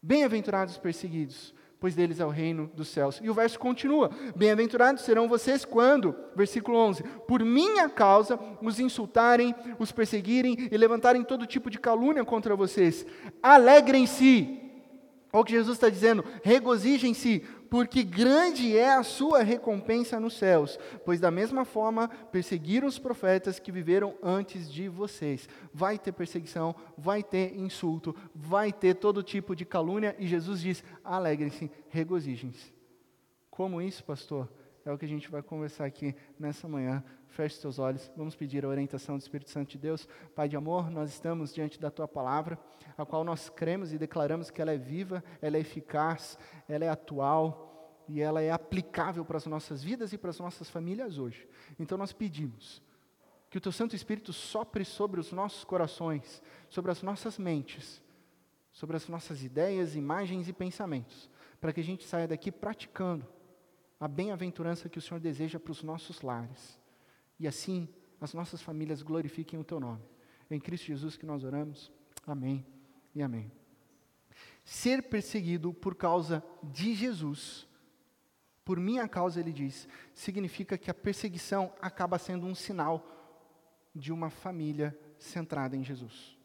Bem-aventurados 0.00 0.74
os 0.74 0.80
perseguidos 0.80 1.52
pois 1.82 1.96
deles 1.96 2.20
é 2.20 2.24
o 2.24 2.28
reino 2.28 2.70
dos 2.76 2.86
céus. 2.86 3.18
E 3.20 3.28
o 3.28 3.34
verso 3.34 3.58
continua: 3.58 4.08
Bem-aventurados 4.36 5.02
serão 5.02 5.28
vocês 5.28 5.64
quando, 5.64 6.14
versículo 6.36 6.78
11, 6.78 7.02
por 7.26 7.44
minha 7.44 7.88
causa 7.88 8.38
os 8.62 8.78
insultarem, 8.78 9.52
os 9.80 9.90
perseguirem 9.90 10.68
e 10.70 10.76
levantarem 10.76 11.24
todo 11.24 11.44
tipo 11.44 11.68
de 11.68 11.80
calúnia 11.80 12.24
contra 12.24 12.54
vocês. 12.54 13.04
Alegrem-se. 13.42 14.60
Olha 15.32 15.42
o 15.42 15.44
que 15.44 15.50
Jesus 15.50 15.76
está 15.76 15.88
dizendo: 15.88 16.24
regozijem-se, 16.44 17.44
porque 17.72 18.02
grande 18.02 18.76
é 18.76 18.92
a 18.92 19.02
sua 19.02 19.42
recompensa 19.42 20.20
nos 20.20 20.34
céus, 20.34 20.78
pois 21.06 21.18
da 21.18 21.30
mesma 21.30 21.64
forma 21.64 22.06
perseguiram 22.30 22.86
os 22.86 22.98
profetas 22.98 23.58
que 23.58 23.72
viveram 23.72 24.14
antes 24.22 24.70
de 24.70 24.90
vocês. 24.90 25.48
Vai 25.72 25.98
ter 25.98 26.12
perseguição, 26.12 26.74
vai 26.98 27.22
ter 27.22 27.58
insulto, 27.58 28.14
vai 28.34 28.74
ter 28.74 28.96
todo 28.96 29.22
tipo 29.22 29.56
de 29.56 29.64
calúnia, 29.64 30.14
e 30.18 30.26
Jesus 30.26 30.60
diz: 30.60 30.84
alegrem-se, 31.02 31.70
regozijem-se. 31.88 32.74
Como 33.50 33.80
isso, 33.80 34.04
pastor? 34.04 34.50
É 34.84 34.90
o 34.90 34.98
que 34.98 35.04
a 35.04 35.08
gente 35.08 35.30
vai 35.30 35.42
conversar 35.42 35.84
aqui 35.84 36.14
nessa 36.38 36.66
manhã. 36.66 37.04
Feche 37.28 37.56
seus 37.56 37.78
olhos, 37.78 38.10
vamos 38.16 38.34
pedir 38.34 38.64
a 38.64 38.68
orientação 38.68 39.16
do 39.16 39.20
Espírito 39.20 39.48
Santo 39.48 39.70
de 39.70 39.78
Deus. 39.78 40.08
Pai 40.34 40.48
de 40.48 40.56
amor, 40.56 40.90
nós 40.90 41.10
estamos 41.10 41.54
diante 41.54 41.80
da 41.80 41.88
tua 41.88 42.08
palavra, 42.08 42.58
a 42.98 43.06
qual 43.06 43.22
nós 43.22 43.48
cremos 43.48 43.92
e 43.92 43.98
declaramos 43.98 44.50
que 44.50 44.60
ela 44.60 44.72
é 44.72 44.78
viva, 44.78 45.22
ela 45.40 45.56
é 45.56 45.60
eficaz, 45.60 46.36
ela 46.68 46.84
é 46.84 46.88
atual 46.88 48.04
e 48.08 48.20
ela 48.20 48.42
é 48.42 48.50
aplicável 48.50 49.24
para 49.24 49.36
as 49.36 49.46
nossas 49.46 49.84
vidas 49.84 50.12
e 50.12 50.18
para 50.18 50.30
as 50.30 50.40
nossas 50.40 50.68
famílias 50.68 51.16
hoje. 51.16 51.48
Então 51.78 51.96
nós 51.96 52.12
pedimos 52.12 52.82
que 53.48 53.58
o 53.58 53.60
Teu 53.60 53.70
Santo 53.70 53.94
Espírito 53.94 54.32
sopre 54.32 54.84
sobre 54.84 55.20
os 55.20 55.30
nossos 55.30 55.62
corações, 55.62 56.42
sobre 56.68 56.90
as 56.90 57.02
nossas 57.02 57.38
mentes, 57.38 58.02
sobre 58.72 58.96
as 58.96 59.06
nossas 59.08 59.44
ideias, 59.44 59.94
imagens 59.94 60.48
e 60.48 60.52
pensamentos, 60.52 61.30
para 61.60 61.72
que 61.72 61.80
a 61.80 61.84
gente 61.84 62.04
saia 62.04 62.26
daqui 62.26 62.50
praticando 62.50 63.24
a 64.02 64.08
bem-aventurança 64.08 64.88
que 64.88 64.98
o 64.98 65.00
Senhor 65.00 65.20
deseja 65.20 65.60
para 65.60 65.70
os 65.70 65.80
nossos 65.84 66.22
lares. 66.22 66.76
E 67.38 67.46
assim 67.46 67.88
as 68.20 68.34
nossas 68.34 68.60
famílias 68.60 69.00
glorifiquem 69.00 69.60
o 69.60 69.64
Teu 69.64 69.78
nome. 69.78 70.02
É 70.50 70.56
em 70.56 70.60
Cristo 70.60 70.86
Jesus 70.86 71.16
que 71.16 71.24
nós 71.24 71.44
oramos. 71.44 71.92
Amém 72.26 72.66
e 73.14 73.22
amém. 73.22 73.52
Ser 74.64 75.04
perseguido 75.04 75.72
por 75.72 75.94
causa 75.94 76.42
de 76.64 76.94
Jesus 76.94 77.68
por 78.64 78.78
minha 78.78 79.06
causa, 79.08 79.40
ele 79.40 79.52
diz, 79.52 79.88
significa 80.14 80.78
que 80.78 80.90
a 80.90 80.94
perseguição 80.94 81.72
acaba 81.80 82.18
sendo 82.18 82.46
um 82.46 82.54
sinal 82.54 83.04
de 83.94 84.12
uma 84.12 84.30
família 84.30 84.98
centrada 85.18 85.76
em 85.76 85.84
Jesus. 85.84 86.36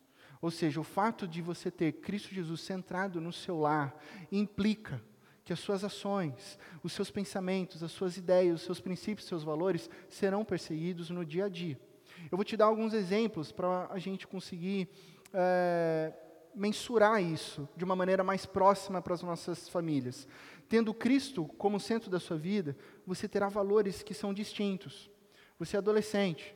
Ou 0.42 0.52
seja, 0.52 0.80
o 0.80 0.84
fato 0.84 1.28
de 1.28 1.42
você 1.42 1.72
ter 1.72 1.94
Cristo 1.94 2.34
Jesus 2.34 2.62
centrado 2.62 3.20
no 3.20 3.34
seu 3.34 3.60
lar 3.60 3.96
implica 4.32 5.02
que 5.48 5.54
as 5.54 5.60
suas 5.62 5.82
ações, 5.82 6.60
os 6.84 6.92
seus 6.92 7.10
pensamentos, 7.10 7.82
as 7.82 7.94
suas 7.94 8.18
ideias, 8.18 8.56
os 8.56 8.62
seus 8.64 8.82
princípios, 8.82 9.24
os 9.24 9.30
seus 9.30 9.44
valores 9.46 9.90
serão 10.10 10.44
perseguidos 10.44 11.10
no 11.10 11.24
dia 11.24 11.46
a 11.46 11.50
dia. 11.50 11.80
Eu 12.30 12.38
vou 12.38 12.44
te 12.44 12.58
dar 12.58 12.66
alguns 12.66 12.94
exemplos 12.94 13.50
para 13.50 13.88
a 13.90 13.98
gente 13.98 14.28
conseguir 14.28 14.90
é, 15.34 16.12
mensurar 16.54 17.24
isso 17.24 17.66
de 17.78 17.86
uma 17.86 17.96
maneira 17.96 18.26
mais 18.26 18.46
próxima 18.46 19.02
para 19.02 19.14
as 19.14 19.24
nossas 19.24 19.70
famílias. 19.70 20.28
Tendo 20.68 20.94
Cristo 20.94 21.46
como 21.58 21.80
centro 21.80 22.10
da 22.12 22.20
sua 22.20 22.38
vida, 22.38 22.76
você 23.06 23.26
terá 23.26 23.48
valores 23.48 24.04
que 24.04 24.14
são 24.14 24.34
distintos. 24.34 25.10
Você 25.58 25.78
é 25.78 25.80
adolescente, 25.80 26.54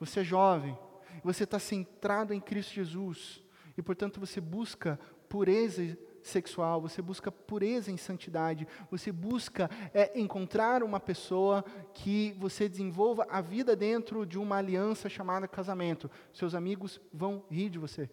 você 0.00 0.20
é 0.20 0.24
jovem, 0.24 0.74
você 1.22 1.44
está 1.44 1.58
centrado 1.58 2.32
em 2.32 2.40
Cristo 2.40 2.72
Jesus, 2.72 3.44
e 3.76 3.82
portanto 3.82 4.18
você 4.18 4.40
busca 4.40 4.98
pureza 5.28 5.98
sexual, 6.28 6.80
você 6.80 7.00
busca 7.00 7.30
pureza 7.30 7.90
em 7.90 7.96
santidade, 7.96 8.66
você 8.90 9.12
busca 9.12 9.70
é, 9.92 10.18
encontrar 10.18 10.82
uma 10.82 11.00
pessoa 11.00 11.64
que 11.94 12.32
você 12.38 12.68
desenvolva 12.68 13.26
a 13.30 13.40
vida 13.40 13.74
dentro 13.74 14.26
de 14.26 14.38
uma 14.38 14.56
aliança 14.56 15.08
chamada 15.08 15.48
casamento. 15.48 16.10
Seus 16.32 16.54
amigos 16.54 17.00
vão 17.12 17.44
rir 17.50 17.70
de 17.70 17.78
você, 17.78 18.10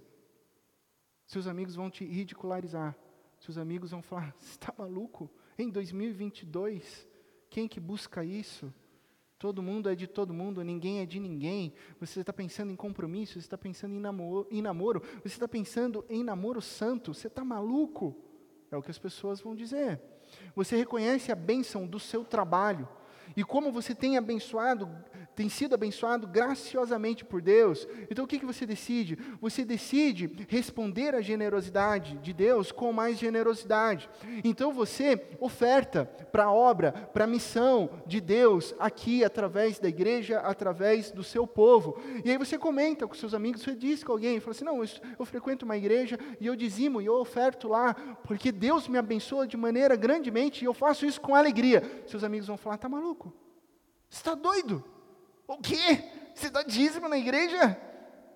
seus 1.25 1.47
amigos 1.47 1.75
vão 1.75 1.89
te 1.89 2.05
ridicularizar, 2.05 2.95
seus 3.39 3.57
amigos 3.57 3.91
vão 3.91 4.01
falar: 4.01 4.35
você 4.39 4.51
está 4.51 4.73
maluco? 4.77 5.29
Em 5.57 5.69
2022, 5.69 7.07
quem 7.49 7.67
que 7.67 7.79
busca 7.79 8.23
isso? 8.23 8.73
Todo 9.37 9.61
mundo 9.61 9.89
é 9.89 9.95
de 9.95 10.07
todo 10.07 10.33
mundo, 10.33 10.63
ninguém 10.63 11.01
é 11.01 11.05
de 11.05 11.19
ninguém. 11.19 11.73
Você 11.99 12.21
está 12.21 12.31
pensando 12.31 12.71
em 12.71 12.75
compromisso, 12.75 13.33
você 13.33 13.39
está 13.39 13.57
pensando 13.57 13.93
em 13.93 13.99
namoro, 13.99 14.47
em 14.49 14.61
namoro, 14.61 15.01
você 15.21 15.27
está 15.27 15.47
pensando 15.47 16.05
em 16.09 16.23
namoro 16.23 16.61
santo, 16.61 17.13
você 17.13 17.27
está 17.27 17.43
maluco? 17.43 18.15
É 18.71 18.77
o 18.77 18.81
que 18.81 18.91
as 18.91 18.97
pessoas 18.97 19.41
vão 19.41 19.55
dizer. 19.55 20.01
Você 20.55 20.75
reconhece 20.75 21.31
a 21.31 21.35
bênção 21.35 21.85
do 21.85 21.99
seu 21.99 22.23
trabalho, 22.23 22.87
e 23.35 23.43
como 23.43 23.71
você 23.71 23.95
tem 23.95 24.17
abençoado, 24.17 24.89
tem 25.35 25.49
sido 25.49 25.73
abençoado 25.73 26.27
graciosamente 26.27 27.25
por 27.25 27.41
Deus. 27.41 27.87
Então 28.09 28.25
o 28.25 28.27
que, 28.27 28.39
que 28.39 28.45
você 28.45 28.65
decide? 28.65 29.17
Você 29.41 29.65
decide 29.65 30.31
responder 30.47 31.15
à 31.15 31.21
generosidade 31.21 32.17
de 32.17 32.33
Deus 32.33 32.71
com 32.71 32.93
mais 32.93 33.17
generosidade. 33.17 34.09
Então 34.43 34.71
você 34.71 35.27
oferta 35.39 36.05
para 36.31 36.45
a 36.45 36.51
obra, 36.51 36.91
para 36.91 37.23
a 37.23 37.27
missão 37.27 37.89
de 38.05 38.21
Deus 38.21 38.73
aqui 38.79 39.23
através 39.23 39.79
da 39.79 39.87
igreja, 39.87 40.39
através 40.39 41.11
do 41.11 41.23
seu 41.23 41.47
povo. 41.47 41.97
E 42.23 42.31
aí 42.31 42.37
você 42.37 42.57
comenta 42.57 43.07
com 43.07 43.13
seus 43.13 43.33
amigos, 43.33 43.61
você 43.61 43.75
diz 43.75 44.03
com 44.03 44.11
alguém, 44.11 44.39
fala 44.39 44.51
assim: 44.51 44.65
não, 44.65 44.83
eu, 44.83 44.89
eu 45.19 45.25
frequento 45.25 45.65
uma 45.65 45.77
igreja 45.77 46.17
e 46.39 46.47
eu 46.47 46.55
dizimo 46.55 47.01
e 47.01 47.05
eu 47.05 47.15
oferto 47.15 47.67
lá, 47.67 47.93
porque 48.23 48.51
Deus 48.51 48.87
me 48.87 48.97
abençoa 48.97 49.47
de 49.47 49.57
maneira 49.57 49.95
grandemente 49.95 50.63
e 50.63 50.67
eu 50.67 50.73
faço 50.73 51.05
isso 51.05 51.19
com 51.19 51.35
alegria. 51.35 52.03
Seus 52.07 52.23
amigos 52.23 52.47
vão 52.47 52.57
falar: 52.57 52.77
tá 52.77 52.87
maluco? 52.87 53.33
Está 54.09 54.35
doido? 54.35 54.83
O 55.47 55.57
quê? 55.57 56.03
Você 56.33 56.49
dá 56.49 56.63
dízimo 56.63 57.07
na 57.07 57.17
igreja? 57.17 57.77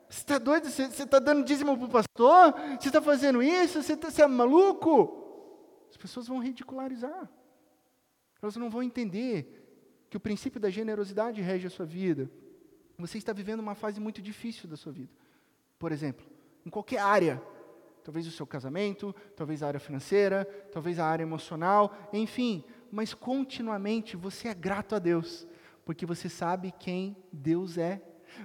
Você 0.09 0.19
está 0.19 0.37
doido? 0.37 0.69
Você 0.69 0.83
está 0.83 1.19
dando 1.19 1.43
dízimo 1.43 1.75
para 1.77 1.85
o 1.85 1.89
pastor? 1.89 2.53
Você 2.79 2.89
está 2.89 3.01
fazendo 3.01 3.41
isso? 3.41 3.81
Você, 3.81 3.97
tá, 3.97 4.09
você 4.09 4.21
é 4.21 4.27
maluco? 4.27 5.25
As 5.89 5.97
pessoas 5.97 6.27
vão 6.27 6.39
ridicularizar. 6.39 7.29
Elas 8.41 8.55
não 8.55 8.69
vão 8.69 8.83
entender 8.83 10.05
que 10.09 10.17
o 10.17 10.19
princípio 10.19 10.59
da 10.59 10.69
generosidade 10.69 11.41
rege 11.41 11.67
a 11.67 11.69
sua 11.69 11.85
vida. 11.85 12.29
Você 12.97 13.17
está 13.17 13.33
vivendo 13.33 13.59
uma 13.59 13.75
fase 13.75 13.99
muito 13.99 14.21
difícil 14.21 14.69
da 14.69 14.77
sua 14.77 14.91
vida. 14.91 15.11
Por 15.77 15.91
exemplo, 15.91 16.25
em 16.65 16.69
qualquer 16.69 16.99
área. 16.99 17.41
Talvez 18.03 18.25
o 18.25 18.31
seu 18.31 18.47
casamento, 18.47 19.13
talvez 19.35 19.61
a 19.61 19.67
área 19.67 19.81
financeira, 19.81 20.45
talvez 20.71 20.97
a 20.97 21.05
área 21.05 21.23
emocional, 21.23 21.93
enfim. 22.13 22.63
Mas 22.89 23.13
continuamente 23.13 24.15
você 24.15 24.47
é 24.47 24.53
grato 24.53 24.95
a 24.95 24.99
Deus 24.99 25.45
porque 25.87 26.05
você 26.05 26.27
sabe 26.27 26.73
quem 26.77 27.15
Deus 27.31 27.77
é. 27.77 28.01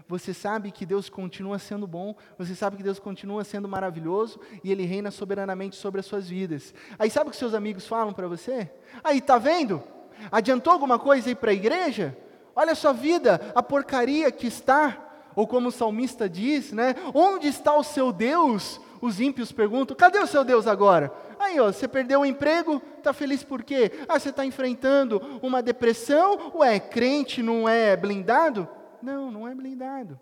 Você 0.06 0.32
sabe 0.32 0.70
que 0.70 0.86
Deus 0.86 1.10
continua 1.10 1.58
sendo 1.58 1.88
bom, 1.88 2.14
você 2.38 2.54
sabe 2.54 2.76
que 2.76 2.84
Deus 2.84 3.00
continua 3.00 3.42
sendo 3.42 3.68
maravilhoso 3.68 4.38
e 4.62 4.70
Ele 4.70 4.84
reina 4.84 5.10
soberanamente 5.10 5.74
sobre 5.74 5.98
as 5.98 6.06
suas 6.06 6.28
vidas. 6.28 6.72
Aí 6.96 7.10
sabe 7.10 7.28
o 7.28 7.30
que 7.32 7.36
seus 7.36 7.52
amigos 7.52 7.84
falam 7.84 8.12
para 8.12 8.28
você? 8.28 8.70
Aí, 9.02 9.20
tá 9.20 9.38
vendo? 9.38 9.82
Adiantou 10.30 10.72
alguma 10.72 11.00
coisa 11.00 11.30
aí 11.30 11.34
para 11.34 11.50
a 11.50 11.54
igreja? 11.54 12.16
Olha 12.54 12.72
a 12.72 12.76
sua 12.76 12.92
vida, 12.92 13.40
a 13.56 13.62
porcaria 13.62 14.30
que 14.30 14.46
está. 14.46 15.08
Ou 15.34 15.44
como 15.44 15.70
o 15.70 15.72
salmista 15.72 16.28
diz, 16.28 16.70
né? 16.72 16.94
Onde 17.12 17.48
está 17.48 17.74
o 17.74 17.82
seu 17.82 18.12
Deus? 18.12 18.80
Os 19.00 19.20
ímpios 19.20 19.50
perguntam: 19.50 19.96
cadê 19.96 20.20
o 20.20 20.28
seu 20.28 20.44
Deus 20.44 20.68
agora? 20.68 21.12
Aí, 21.42 21.58
ó, 21.58 21.72
você 21.72 21.88
perdeu 21.88 22.20
o 22.20 22.26
emprego, 22.26 22.80
está 22.96 23.12
feliz 23.12 23.42
por 23.42 23.62
quê? 23.62 23.90
Ah, 24.08 24.18
você 24.18 24.30
está 24.30 24.44
enfrentando 24.46 25.20
uma 25.42 25.62
depressão? 25.62 26.52
Ué, 26.56 26.78
crente 26.78 27.42
não 27.42 27.68
é 27.68 27.96
blindado? 27.96 28.68
Não, 29.02 29.30
não 29.30 29.48
é 29.48 29.54
blindado. 29.54 30.18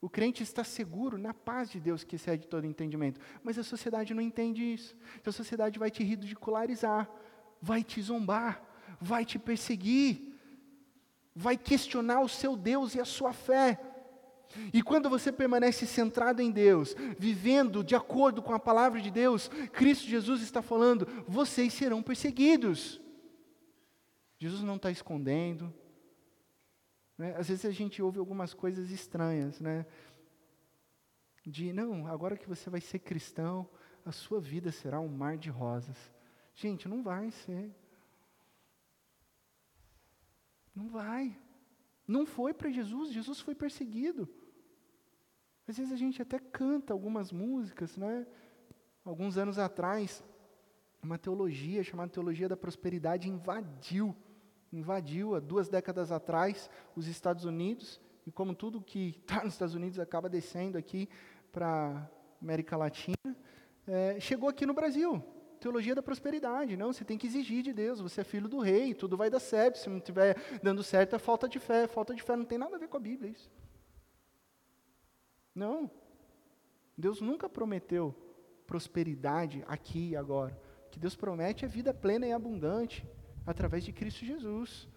O 0.00 0.08
crente 0.08 0.42
está 0.42 0.62
seguro 0.62 1.18
na 1.18 1.34
paz 1.34 1.70
de 1.70 1.80
Deus 1.80 2.04
que 2.04 2.16
excede 2.16 2.46
todo 2.46 2.66
entendimento. 2.66 3.20
Mas 3.42 3.58
a 3.58 3.64
sociedade 3.64 4.14
não 4.14 4.22
entende 4.22 4.62
isso. 4.62 4.96
Então 5.20 5.30
a 5.30 5.34
sociedade 5.34 5.78
vai 5.78 5.90
te 5.90 6.04
ridicularizar, 6.04 7.10
vai 7.60 7.82
te 7.82 8.00
zombar, 8.00 8.62
vai 9.00 9.24
te 9.24 9.38
perseguir, 9.38 10.34
vai 11.34 11.56
questionar 11.56 12.20
o 12.20 12.28
seu 12.28 12.56
Deus 12.56 12.94
e 12.94 13.00
a 13.00 13.04
sua 13.04 13.32
fé. 13.32 13.80
E 14.72 14.82
quando 14.82 15.10
você 15.10 15.30
permanece 15.30 15.86
centrado 15.86 16.40
em 16.40 16.50
Deus, 16.50 16.94
vivendo 17.18 17.84
de 17.84 17.94
acordo 17.94 18.42
com 18.42 18.52
a 18.52 18.58
palavra 18.58 19.00
de 19.00 19.10
Deus, 19.10 19.48
Cristo 19.72 20.06
Jesus 20.06 20.42
está 20.42 20.62
falando: 20.62 21.06
vocês 21.26 21.72
serão 21.72 22.02
perseguidos. 22.02 23.00
Jesus 24.38 24.62
não 24.62 24.76
está 24.76 24.90
escondendo. 24.90 25.72
Né? 27.16 27.34
Às 27.36 27.48
vezes 27.48 27.64
a 27.64 27.72
gente 27.72 28.00
ouve 28.00 28.18
algumas 28.18 28.54
coisas 28.54 28.90
estranhas, 28.90 29.60
né? 29.60 29.84
De, 31.44 31.72
não, 31.72 32.06
agora 32.06 32.36
que 32.36 32.48
você 32.48 32.70
vai 32.70 32.80
ser 32.80 33.00
cristão, 33.00 33.68
a 34.04 34.12
sua 34.12 34.40
vida 34.40 34.70
será 34.70 35.00
um 35.00 35.08
mar 35.08 35.36
de 35.36 35.50
rosas. 35.50 35.96
Gente, 36.54 36.88
não 36.88 37.02
vai 37.02 37.30
ser. 37.30 37.74
Não 40.74 40.88
vai. 40.88 41.36
Não 42.06 42.24
foi 42.24 42.54
para 42.54 42.70
Jesus, 42.70 43.12
Jesus 43.12 43.40
foi 43.40 43.54
perseguido. 43.54 44.28
Às 45.68 45.76
vezes 45.76 45.92
a 45.92 45.96
gente 45.96 46.22
até 46.22 46.38
canta 46.38 46.94
algumas 46.94 47.30
músicas, 47.30 47.94
né? 47.98 48.26
Alguns 49.04 49.36
anos 49.36 49.58
atrás, 49.58 50.24
uma 51.02 51.18
teologia 51.18 51.84
chamada 51.84 52.10
Teologia 52.10 52.48
da 52.48 52.56
Prosperidade 52.56 53.28
invadiu, 53.28 54.16
invadiu 54.72 55.34
há 55.34 55.40
duas 55.40 55.68
décadas 55.68 56.10
atrás 56.10 56.70
os 56.96 57.06
Estados 57.06 57.44
Unidos, 57.44 58.00
e 58.26 58.32
como 58.32 58.54
tudo 58.54 58.80
que 58.80 59.10
está 59.20 59.44
nos 59.44 59.52
Estados 59.52 59.74
Unidos 59.74 59.98
acaba 59.98 60.26
descendo 60.26 60.78
aqui 60.78 61.06
para 61.52 62.10
América 62.40 62.74
Latina, 62.74 63.36
é, 63.86 64.18
chegou 64.18 64.48
aqui 64.48 64.64
no 64.64 64.72
Brasil. 64.72 65.22
Teologia 65.60 65.94
da 65.94 66.02
prosperidade, 66.02 66.78
não, 66.78 66.94
você 66.94 67.04
tem 67.04 67.18
que 67.18 67.26
exigir 67.26 67.62
de 67.62 67.74
Deus, 67.74 68.00
você 68.00 68.22
é 68.22 68.24
filho 68.24 68.48
do 68.48 68.58
rei, 68.60 68.94
tudo 68.94 69.18
vai 69.18 69.28
dar 69.28 69.40
certo, 69.40 69.76
se 69.76 69.90
não 69.90 69.98
estiver 69.98 70.34
dando 70.62 70.82
certo 70.82 71.14
é 71.14 71.18
falta 71.18 71.46
de 71.46 71.58
fé, 71.58 71.86
falta 71.86 72.14
de 72.14 72.22
fé 72.22 72.36
não 72.36 72.44
tem 72.44 72.56
nada 72.56 72.76
a 72.76 72.78
ver 72.78 72.88
com 72.88 72.96
a 72.96 73.00
Bíblia 73.00 73.32
isso. 73.32 73.50
Não. 75.58 75.90
Deus 76.96 77.20
nunca 77.20 77.48
prometeu 77.48 78.14
prosperidade 78.66 79.64
aqui 79.66 80.10
e 80.10 80.16
agora. 80.16 80.58
O 80.86 80.90
que 80.90 80.98
Deus 80.98 81.16
promete 81.16 81.64
é 81.64 81.68
vida 81.68 81.92
plena 81.92 82.26
e 82.26 82.32
abundante 82.32 83.06
através 83.46 83.84
de 83.84 83.92
Cristo 83.92 84.24
Jesus. 84.24 84.88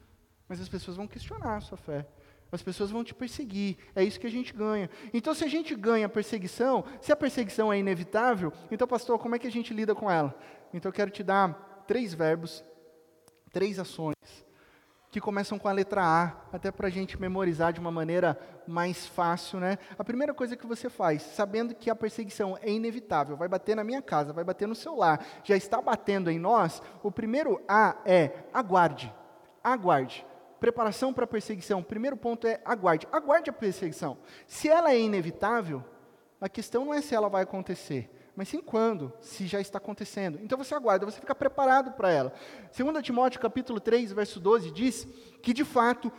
Mas 0.48 0.62
as 0.62 0.70
pessoas 0.70 0.98
vão 0.98 1.08
questionar 1.08 1.58
a 1.58 1.62
sua 1.62 1.77
fé. 1.77 2.08
As 2.51 2.62
pessoas 2.62 2.91
vão 2.91 3.03
te 3.03 3.13
perseguir. 3.13 3.77
É 3.96 4.03
isso 4.03 4.20
que 4.20 4.27
a 4.27 4.32
gente 4.32 4.53
ganha. 4.53 4.89
Então, 5.13 5.34
se 5.34 5.44
a 5.44 5.48
gente 5.48 5.74
ganha 5.74 6.08
perseguição, 6.08 6.84
se 7.01 7.12
a 7.12 7.15
perseguição 7.15 7.72
é 7.72 7.80
inevitável, 7.80 8.51
então, 8.70 8.88
pastor, 8.88 9.18
como 9.20 9.36
é 9.36 9.39
que 9.39 9.48
a 9.48 9.51
gente 9.51 9.74
lida 9.74 9.96
com 9.96 10.12
ela? 10.12 10.38
Então, 10.74 10.89
eu 10.89 10.94
quero 10.94 11.12
te 11.12 11.24
dar 11.24 11.84
três 11.88 12.13
verbos 12.13 12.63
três 13.51 13.77
ações 13.80 14.15
que 15.12 15.20
começam 15.20 15.60
com 15.60 15.68
a 15.68 15.74
letra 15.74 16.01
A, 16.01 16.32
até 16.53 16.72
para 16.72 16.88
a 16.88 16.89
gente 16.89 17.20
memorizar 17.20 17.74
de 17.74 17.82
uma 17.82 17.91
maneira 17.91 18.39
mais 18.65 19.06
fácil, 19.06 19.60
né? 19.60 19.77
A 20.00 20.06
primeira 20.06 20.34
coisa 20.34 20.56
que 20.56 20.65
você 20.65 20.89
faz, 20.89 21.22
sabendo 21.22 21.75
que 21.75 21.89
a 21.89 21.96
perseguição 21.96 22.58
é 22.62 22.72
inevitável, 22.72 23.36
vai 23.36 23.50
bater 23.50 23.75
na 23.75 23.84
minha 23.84 24.01
casa, 24.01 24.32
vai 24.32 24.46
bater 24.46 24.70
no 24.70 24.74
seu 24.74 24.96
lar, 24.96 25.24
já 25.44 25.58
está 25.58 25.82
batendo 25.82 26.32
em 26.32 26.39
nós, 26.39 26.82
o 27.03 27.12
primeiro 27.12 27.62
A 27.68 27.98
é 28.06 28.46
aguarde, 28.53 29.13
aguarde. 29.62 30.25
Preparação 30.62 31.12
para 31.12 31.25
a 31.25 31.27
perseguição, 31.27 31.80
o 31.80 31.84
primeiro 31.84 32.15
ponto 32.15 32.48
é 32.48 32.62
aguarde, 32.63 33.06
aguarde 33.12 33.50
a 33.50 33.53
perseguição. 33.53 34.18
Se 34.48 34.70
ela 34.70 34.91
é 34.91 35.00
inevitável, 35.00 35.84
a 36.39 36.48
questão 36.48 36.86
não 36.86 36.94
é 36.94 37.01
se 37.01 37.13
ela 37.13 37.27
vai 37.27 37.44
acontecer, 37.44 38.10
mas 38.41 38.50
sim 38.50 38.60
quando, 38.60 39.13
se 39.21 39.45
já 39.45 39.62
está 39.62 39.77
acontecendo. 39.77 40.39
Então 40.41 40.57
você 40.57 40.74
aguarda, 40.74 41.05
você 41.05 41.19
fica 41.19 41.36
preparado 41.36 41.91
para 41.91 42.10
ela. 42.10 42.33
2 42.75 43.03
Timóteo 43.03 43.39
capítulo 43.39 43.79
3, 43.79 44.12
verso 44.13 44.39
12 44.39 44.71
diz 44.71 45.07
que 45.43 45.53
de 45.53 45.63
fato 45.63 46.12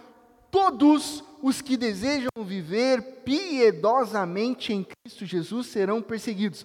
todos 0.48 1.24
os 1.42 1.60
que 1.60 1.76
desejam 1.76 2.28
viver 2.44 3.02
piedosamente 3.24 4.72
em 4.72 4.86
Cristo 4.86 5.26
Jesus 5.26 5.66
serão 5.66 6.00
perseguidos. 6.00 6.64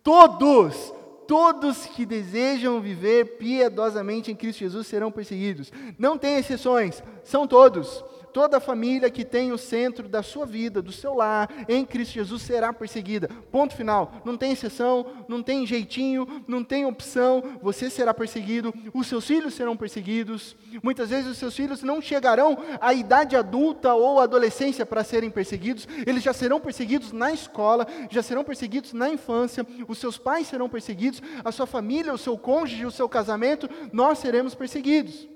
Todos, 0.00 0.94
todos 1.26 1.86
que 1.86 2.06
desejam 2.06 2.80
viver 2.80 3.36
piedosamente 3.36 4.30
em 4.30 4.36
Cristo 4.36 4.60
Jesus 4.60 4.86
serão 4.86 5.10
perseguidos. 5.10 5.72
Não 5.98 6.16
tem 6.16 6.36
exceções, 6.36 7.02
são 7.24 7.48
todos 7.48 8.04
toda 8.34 8.58
família 8.58 9.08
que 9.08 9.24
tem 9.24 9.52
o 9.52 9.56
centro 9.56 10.08
da 10.08 10.20
sua 10.20 10.44
vida, 10.44 10.82
do 10.82 10.90
seu 10.90 11.14
lar, 11.14 11.48
em 11.68 11.84
Cristo 11.86 12.14
Jesus 12.14 12.42
será 12.42 12.72
perseguida. 12.72 13.28
Ponto 13.52 13.76
final. 13.76 14.12
Não 14.24 14.36
tem 14.36 14.50
exceção, 14.50 15.06
não 15.28 15.40
tem 15.40 15.64
jeitinho, 15.64 16.26
não 16.48 16.64
tem 16.64 16.84
opção. 16.84 17.44
Você 17.62 17.88
será 17.88 18.12
perseguido, 18.12 18.74
os 18.92 19.06
seus 19.06 19.24
filhos 19.24 19.54
serão 19.54 19.76
perseguidos. 19.76 20.56
Muitas 20.82 21.10
vezes 21.10 21.30
os 21.30 21.38
seus 21.38 21.54
filhos 21.54 21.84
não 21.84 22.02
chegarão 22.02 22.58
à 22.80 22.92
idade 22.92 23.36
adulta 23.36 23.94
ou 23.94 24.18
adolescência 24.18 24.84
para 24.84 25.04
serem 25.04 25.30
perseguidos. 25.30 25.86
Eles 26.04 26.24
já 26.24 26.32
serão 26.32 26.58
perseguidos 26.58 27.12
na 27.12 27.32
escola, 27.32 27.86
já 28.10 28.20
serão 28.20 28.42
perseguidos 28.42 28.92
na 28.92 29.08
infância. 29.08 29.64
Os 29.86 29.98
seus 29.98 30.18
pais 30.18 30.48
serão 30.48 30.68
perseguidos, 30.68 31.22
a 31.44 31.52
sua 31.52 31.66
família, 31.66 32.12
o 32.12 32.18
seu 32.18 32.36
cônjuge, 32.36 32.84
o 32.84 32.90
seu 32.90 33.08
casamento, 33.08 33.70
nós 33.92 34.18
seremos 34.18 34.56
perseguidos. 34.56 35.33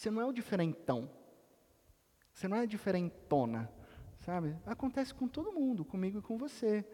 Você 0.00 0.10
não 0.10 0.22
é 0.22 0.24
o 0.24 0.32
diferentão. 0.32 1.10
Você 2.32 2.48
não 2.48 2.56
é 2.56 2.66
diferentona. 2.66 3.70
Sabe? 4.20 4.56
Acontece 4.64 5.12
com 5.12 5.28
todo 5.28 5.52
mundo, 5.52 5.84
comigo 5.84 6.20
e 6.20 6.22
com 6.22 6.38
você. 6.38 6.86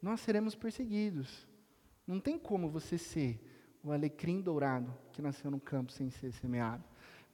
Nós 0.00 0.20
seremos 0.20 0.54
perseguidos. 0.54 1.46
Não 2.06 2.18
tem 2.18 2.38
como 2.38 2.70
você 2.70 2.96
ser 2.96 3.78
o 3.84 3.92
alecrim 3.92 4.40
dourado 4.40 4.90
que 5.12 5.20
nasceu 5.20 5.50
no 5.50 5.60
campo 5.60 5.92
sem 5.92 6.08
ser 6.08 6.32
semeado. 6.32 6.82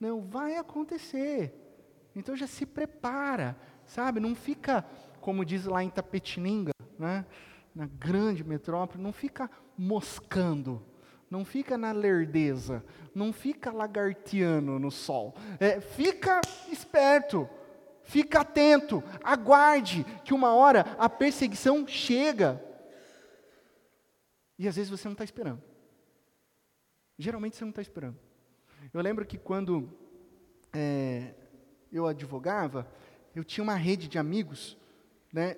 Não, 0.00 0.22
vai 0.22 0.56
acontecer. 0.56 1.54
Então 2.12 2.34
já 2.34 2.48
se 2.48 2.66
prepara, 2.66 3.56
sabe? 3.84 4.18
Não 4.18 4.34
fica, 4.34 4.84
como 5.20 5.44
diz 5.44 5.66
lá 5.66 5.84
em 5.84 5.88
Tapetininga, 5.88 6.72
né? 6.98 7.25
na 7.72 7.86
grande 7.86 8.42
metrópole, 8.42 9.04
não 9.04 9.12
fica 9.12 9.48
moscando 9.78 10.84
não 11.30 11.45
fica 11.45 11.76
na 11.76 11.92
lerdeza, 11.92 12.85
não 13.14 13.33
fica 13.33 13.73
lagartiano 13.73 14.78
no 14.78 14.90
sol. 14.90 15.35
É, 15.59 15.80
fica 15.80 16.40
esperto, 16.71 17.49
fica 18.04 18.40
atento, 18.40 19.02
aguarde 19.23 20.04
que 20.25 20.33
uma 20.33 20.54
hora 20.54 20.80
a 20.99 21.09
perseguição 21.09 21.87
chega. 21.87 22.62
E 24.59 24.68
às 24.68 24.76
vezes 24.76 24.90
você 24.90 25.09
não 25.09 25.12
está 25.12 25.25
esperando. 25.25 25.62
Geralmente 27.18 27.56
você 27.56 27.64
não 27.64 27.71
está 27.71 27.83
esperando. 27.83 28.18
Eu 28.92 29.00
lembro 29.00 29.26
que 29.26 29.37
quando 29.37 29.90
é, 30.73 31.35
eu 31.92 32.06
advogava, 32.06 32.87
eu 33.35 33.42
tinha 33.42 33.65
uma 33.65 33.75
rede 33.75 34.08
de 34.08 34.19
amigos, 34.19 34.76
né, 35.32 35.56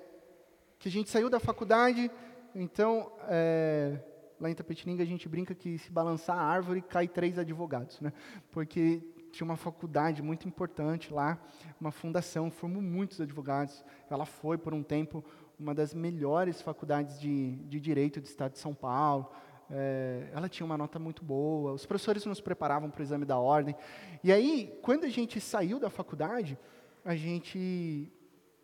que 0.79 0.87
a 0.89 0.91
gente 0.91 1.09
saiu 1.09 1.29
da 1.29 1.39
faculdade, 1.39 2.09
então 2.55 3.11
é, 3.27 3.99
lá 4.39 4.49
em 4.49 4.55
Tapetininga 4.55 5.03
a 5.03 5.05
gente 5.05 5.27
brinca 5.27 5.53
que 5.53 5.77
se 5.77 5.91
balançar 5.91 6.37
a 6.37 6.43
árvore 6.43 6.81
cai 6.81 7.07
três 7.07 7.37
advogados, 7.37 7.99
né? 7.99 8.13
Porque 8.51 9.01
tinha 9.31 9.45
uma 9.45 9.57
faculdade 9.57 10.21
muito 10.21 10.47
importante 10.47 11.13
lá, 11.13 11.37
uma 11.79 11.91
fundação, 11.91 12.49
formou 12.49 12.81
muitos 12.81 13.21
advogados. 13.21 13.83
Ela 14.09 14.25
foi, 14.25 14.57
por 14.57 14.73
um 14.73 14.81
tempo, 14.81 15.23
uma 15.59 15.73
das 15.73 15.93
melhores 15.93 16.61
faculdades 16.61 17.19
de, 17.19 17.55
de 17.57 17.79
direito 17.79 18.19
do 18.19 18.25
estado 18.25 18.53
de 18.53 18.59
São 18.59 18.73
Paulo. 18.73 19.29
É, 19.69 20.29
ela 20.33 20.49
tinha 20.49 20.65
uma 20.65 20.77
nota 20.77 20.97
muito 20.97 21.23
boa, 21.23 21.73
os 21.73 21.85
professores 21.85 22.25
nos 22.25 22.41
preparavam 22.41 22.89
para 22.89 23.01
o 23.01 23.03
exame 23.03 23.25
da 23.25 23.37
ordem. 23.37 23.75
E 24.23 24.31
aí, 24.31 24.75
quando 24.81 25.03
a 25.03 25.09
gente 25.09 25.39
saiu 25.39 25.79
da 25.79 25.89
faculdade, 25.89 26.57
a 27.05 27.15
gente 27.15 28.11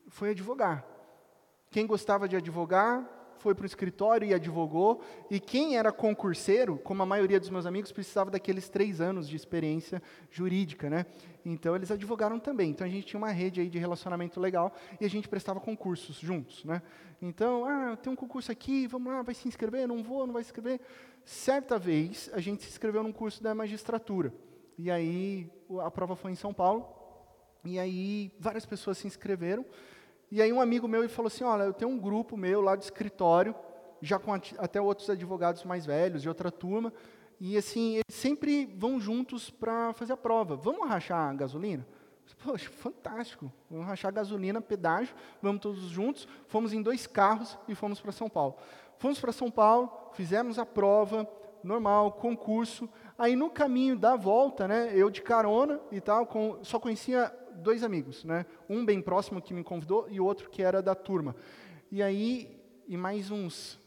foi 0.08 0.32
advogar. 0.32 0.84
Quem 1.70 1.86
gostava 1.86 2.28
de 2.28 2.36
advogar, 2.36 3.08
foi 3.39 3.54
para 3.54 3.63
o 3.63 3.65
escritório 3.65 4.28
e 4.28 4.34
advogou, 4.34 5.02
e 5.30 5.39
quem 5.39 5.78
era 5.78 5.91
concurseiro, 5.91 6.78
como 6.78 7.04
a 7.04 7.06
maioria 7.06 7.39
dos 7.39 7.50
meus 7.50 7.65
amigos, 7.65 7.91
precisava 7.91 8.32
daqueles 8.32 8.69
três 8.69 9.02
anos 9.02 9.28
de 9.28 9.36
experiência 9.36 10.02
jurídica, 10.32 10.89
né? 10.89 11.06
Então 11.45 11.76
eles 11.76 11.91
advogaram 11.91 12.39
também. 12.39 12.71
Então 12.71 12.86
a 12.86 12.89
gente 12.89 13.06
tinha 13.06 13.17
uma 13.17 13.32
rede 13.32 13.62
aí 13.62 13.69
de 13.69 13.78
relacionamento 13.78 14.39
legal 14.39 14.74
e 15.00 15.06
a 15.06 15.10
gente 15.10 15.28
prestava 15.28 15.60
concursos 15.60 16.17
juntos, 16.17 16.65
né? 16.65 16.82
Então, 17.21 17.65
ah, 17.65 17.95
tem 17.95 18.12
um 18.12 18.15
concurso 18.15 18.52
aqui, 18.52 18.88
vamos 18.88 19.12
lá, 19.12 19.21
vai 19.21 19.34
se 19.34 19.48
inscrever? 19.48 19.88
Não 19.88 20.04
vou, 20.04 20.26
não 20.26 20.34
vai 20.34 20.43
se 20.43 20.50
inscrever? 20.50 20.82
Certa 21.24 21.78
vez 21.78 22.30
a 22.34 22.39
gente 22.39 22.63
se 22.63 22.69
inscreveu 22.69 23.04
num 23.04 23.12
curso 23.12 23.41
da 23.41 23.56
magistratura. 23.56 24.34
E 24.78 24.91
aí 24.91 25.50
a 25.82 25.89
prova 25.89 26.15
foi 26.15 26.32
em 26.32 26.36
São 26.36 26.54
Paulo. 26.54 26.88
E 27.63 27.80
aí 27.80 28.32
várias 28.39 28.65
pessoas 28.65 28.98
se 28.98 29.08
inscreveram. 29.08 29.65
E 30.32 30.42
aí 30.42 30.52
um 30.52 30.62
amigo 30.62 30.88
meu 30.88 31.08
falou 31.10 31.28
assim, 31.28 31.44
olha, 31.44 31.64
eu 31.64 31.74
tenho 31.74 31.92
um 31.92 32.00
grupo 32.00 32.36
meu 32.36 32.62
lá 32.62 32.76
de 32.76 32.84
escritório, 32.84 33.56
já 34.02 34.20
com 34.20 34.34
até 34.34 34.82
outros 34.82 35.10
advogados 35.10 35.64
mais 35.64 35.86
velhos, 35.86 36.22
de 36.22 36.30
outra 36.30 36.52
turma, 36.52 36.92
e 37.40 37.58
assim, 37.58 37.96
eles 37.96 38.16
sempre 38.16 38.66
vão 38.78 39.00
juntos 39.00 39.50
para 39.50 39.94
fazer 39.94 40.14
a 40.14 40.18
prova. 40.18 40.56
Vamos 40.56 40.88
rachar 40.88 41.30
a 41.30 41.34
gasolina? 41.34 41.86
Poxa, 42.44 42.70
fantástico. 42.70 43.52
Vamos 43.70 43.86
rachar 43.86 44.14
gasolina, 44.14 44.62
pedágio, 44.62 45.16
vamos 45.42 45.62
todos 45.62 45.84
juntos. 45.84 46.28
Fomos 46.48 46.74
em 46.74 46.82
dois 46.82 47.06
carros 47.06 47.58
e 47.68 47.76
fomos 47.76 48.00
para 48.00 48.12
São 48.12 48.30
Paulo. 48.30 48.56
Fomos 48.98 49.20
para 49.20 49.32
São 49.32 49.52
Paulo, 49.52 49.92
fizemos 50.14 50.58
a 50.58 50.66
prova, 50.66 51.28
normal, 51.64 52.14
concurso. 52.14 52.90
Aí 53.18 53.36
no 53.36 53.50
caminho 53.50 53.98
da 53.98 54.16
volta, 54.16 54.68
né, 54.68 54.92
eu 54.94 55.10
de 55.10 55.22
carona 55.22 55.80
e 55.92 56.00
tal, 56.00 56.26
com, 56.26 56.60
só 56.64 56.80
conhecia 56.80 57.34
dois 57.56 57.84
amigos, 57.84 58.24
né? 58.24 58.46
Um 58.70 58.86
bem 58.86 59.02
próximo 59.02 59.41
que 59.41 59.54
me 59.54 59.63
convidou 59.63 60.08
e 60.10 60.20
outro 60.20 60.50
que 60.50 60.62
era 60.62 60.82
da 60.82 60.96
turma. 60.96 61.36
E 61.91 62.02
aí, 62.02 62.62
e 62.88 62.98
mais 62.98 63.32
uns 63.32 63.80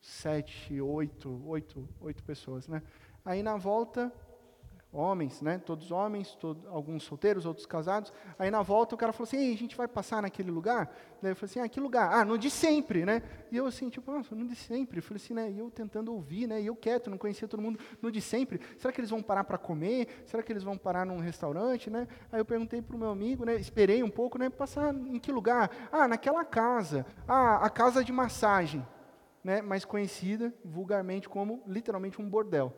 sete, 0.00 0.80
oito, 0.80 1.42
oito, 1.46 1.88
oito 2.00 2.22
pessoas, 2.24 2.66
né? 2.66 2.82
Aí 3.24 3.42
na 3.42 3.56
volta, 3.56 4.12
homens, 4.92 5.40
né? 5.40 5.58
Todos 5.58 5.90
homens, 5.90 6.34
todo, 6.34 6.68
alguns 6.68 7.02
solteiros, 7.04 7.46
outros 7.46 7.64
casados. 7.64 8.12
Aí 8.38 8.50
na 8.50 8.60
volta 8.60 8.94
o 8.94 8.98
cara 8.98 9.12
falou 9.12 9.24
assim: 9.24 9.52
a 9.52 9.56
gente 9.56 9.74
vai 9.76 9.88
passar 9.88 10.20
naquele 10.20 10.50
lugar? 10.50 10.94
Daí 11.22 11.32
eu 11.32 11.36
falei 11.36 11.50
assim: 11.50 11.60
ah, 11.60 11.68
que 11.68 11.80
lugar? 11.80 12.12
Ah, 12.12 12.24
no 12.24 12.36
de 12.36 12.50
sempre, 12.50 13.04
né? 13.04 13.22
E 13.50 13.56
eu 13.56 13.66
assim, 13.66 13.88
tipo, 13.88 14.12
nossa, 14.12 14.34
no 14.34 14.46
de 14.46 14.54
sempre. 14.54 14.98
Eu 14.98 15.02
falei 15.02 15.22
assim, 15.22 15.32
né? 15.32 15.50
E 15.50 15.58
eu 15.58 15.70
tentando 15.70 16.12
ouvir, 16.12 16.46
né? 16.46 16.60
E 16.60 16.66
eu 16.66 16.76
quieto, 16.76 17.08
não 17.08 17.16
conhecia 17.16 17.48
todo 17.48 17.62
mundo 17.62 17.78
no 18.02 18.12
de 18.12 18.20
sempre. 18.20 18.60
Será 18.76 18.92
que 18.92 19.00
eles 19.00 19.10
vão 19.10 19.22
parar 19.22 19.44
para 19.44 19.56
comer? 19.56 20.22
Será 20.26 20.42
que 20.42 20.52
eles 20.52 20.62
vão 20.62 20.76
parar 20.76 21.06
num 21.06 21.18
restaurante, 21.18 21.88
né? 21.88 22.06
Aí 22.30 22.40
eu 22.40 22.44
perguntei 22.44 22.82
para 22.82 22.94
o 22.94 22.98
meu 22.98 23.10
amigo, 23.10 23.46
né? 23.46 23.54
Esperei 23.56 24.02
um 24.02 24.10
pouco, 24.10 24.36
né? 24.36 24.50
Passar 24.50 24.94
em 24.94 25.18
que 25.18 25.32
lugar? 25.32 25.70
Ah, 25.90 26.06
naquela 26.06 26.44
casa. 26.44 27.06
Ah, 27.26 27.64
a 27.64 27.70
casa 27.70 28.04
de 28.04 28.12
massagem, 28.12 28.86
né? 29.42 29.62
Mais 29.62 29.86
conhecida 29.86 30.52
vulgarmente 30.62 31.28
como 31.28 31.62
literalmente 31.66 32.20
um 32.20 32.28
bordel. 32.28 32.74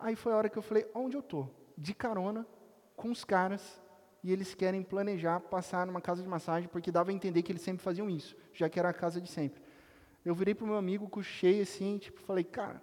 Aí 0.00 0.16
foi 0.16 0.32
a 0.32 0.36
hora 0.36 0.48
que 0.48 0.56
eu 0.56 0.62
falei: 0.62 0.90
onde 0.94 1.16
eu 1.16 1.20
estou? 1.20 1.54
De 1.76 1.94
carona 1.94 2.46
com 2.96 3.10
os 3.10 3.22
caras 3.22 3.80
e 4.22 4.32
eles 4.32 4.54
querem 4.54 4.82
planejar 4.82 5.40
passar 5.40 5.86
numa 5.86 6.00
casa 6.00 6.22
de 6.22 6.28
massagem 6.28 6.68
porque 6.68 6.90
dava 6.90 7.10
a 7.10 7.14
entender 7.14 7.42
que 7.42 7.52
eles 7.52 7.62
sempre 7.62 7.82
faziam 7.82 8.08
isso, 8.08 8.36
já 8.52 8.68
que 8.68 8.78
era 8.78 8.88
a 8.88 8.94
casa 8.94 9.20
de 9.20 9.30
sempre. 9.30 9.62
Eu 10.24 10.34
virei 10.34 10.54
para 10.54 10.64
o 10.64 10.66
meu 10.66 10.76
amigo, 10.76 11.08
cochei 11.08 11.60
assim, 11.60 11.98
tipo, 11.98 12.20
falei: 12.20 12.44
cara, 12.44 12.82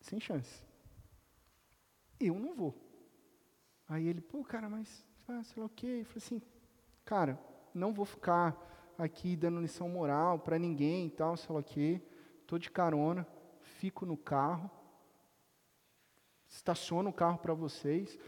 sem 0.00 0.18
chance. 0.18 0.64
Eu 2.18 2.38
não 2.38 2.54
vou. 2.54 2.74
Aí 3.86 4.08
ele, 4.08 4.22
pô, 4.22 4.42
cara, 4.42 4.68
mas, 4.68 5.06
ah, 5.28 5.42
sei 5.42 5.60
lá 5.60 5.66
o 5.66 5.70
quê. 5.70 5.98
Eu 6.00 6.04
falei 6.06 6.24
assim: 6.24 6.42
cara, 7.04 7.38
não 7.74 7.92
vou 7.92 8.06
ficar 8.06 8.94
aqui 8.96 9.36
dando 9.36 9.60
lição 9.60 9.88
moral 9.90 10.38
para 10.38 10.58
ninguém 10.58 11.06
e 11.06 11.10
tal, 11.10 11.36
sei 11.36 11.54
lá 11.54 11.60
o 11.60 11.64
quê. 11.64 12.00
Estou 12.40 12.58
de 12.58 12.70
carona, 12.70 13.26
fico 13.60 14.06
no 14.06 14.16
carro 14.16 14.70
estaciono 16.54 17.10
o 17.10 17.12
carro 17.12 17.38
para 17.38 17.52
vocês, 17.54 18.18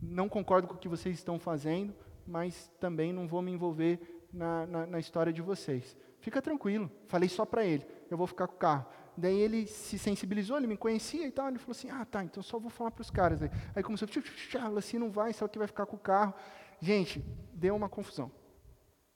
não 0.00 0.28
concordo 0.28 0.68
com 0.68 0.74
o 0.74 0.78
que 0.78 0.88
vocês 0.88 1.16
estão 1.16 1.38
fazendo, 1.38 1.94
mas 2.26 2.70
também 2.80 3.12
não 3.12 3.26
vou 3.26 3.40
me 3.40 3.52
envolver 3.52 4.26
na, 4.32 4.66
na, 4.66 4.86
na 4.86 4.98
história 4.98 5.32
de 5.32 5.40
vocês. 5.40 5.96
Fica 6.20 6.42
tranquilo, 6.42 6.90
falei 7.06 7.28
só 7.28 7.44
para 7.44 7.64
ele, 7.64 7.86
eu 8.10 8.16
vou 8.16 8.26
ficar 8.26 8.46
com 8.46 8.56
o 8.56 8.58
carro. 8.58 8.86
Daí 9.16 9.38
ele 9.38 9.66
se 9.66 9.98
sensibilizou, 9.98 10.58
ele 10.58 10.66
me 10.66 10.76
conhecia 10.76 11.26
e 11.26 11.30
tal. 11.30 11.48
Ele 11.48 11.58
falou 11.58 11.72
assim: 11.72 11.88
Ah, 11.88 12.04
tá, 12.04 12.22
então 12.22 12.42
só 12.42 12.58
vou 12.58 12.68
falar 12.68 12.90
para 12.90 13.00
os 13.00 13.10
caras. 13.10 13.40
Aí, 13.74 13.82
começou, 13.82 14.06
assim 14.76 14.98
não 14.98 15.10
vai, 15.10 15.32
sabe 15.32 15.50
que 15.50 15.58
vai 15.58 15.66
ficar 15.66 15.86
com 15.86 15.96
o 15.96 15.98
carro. 15.98 16.34
Gente, 16.80 17.24
deu 17.54 17.74
uma 17.74 17.88
confusão. 17.88 18.30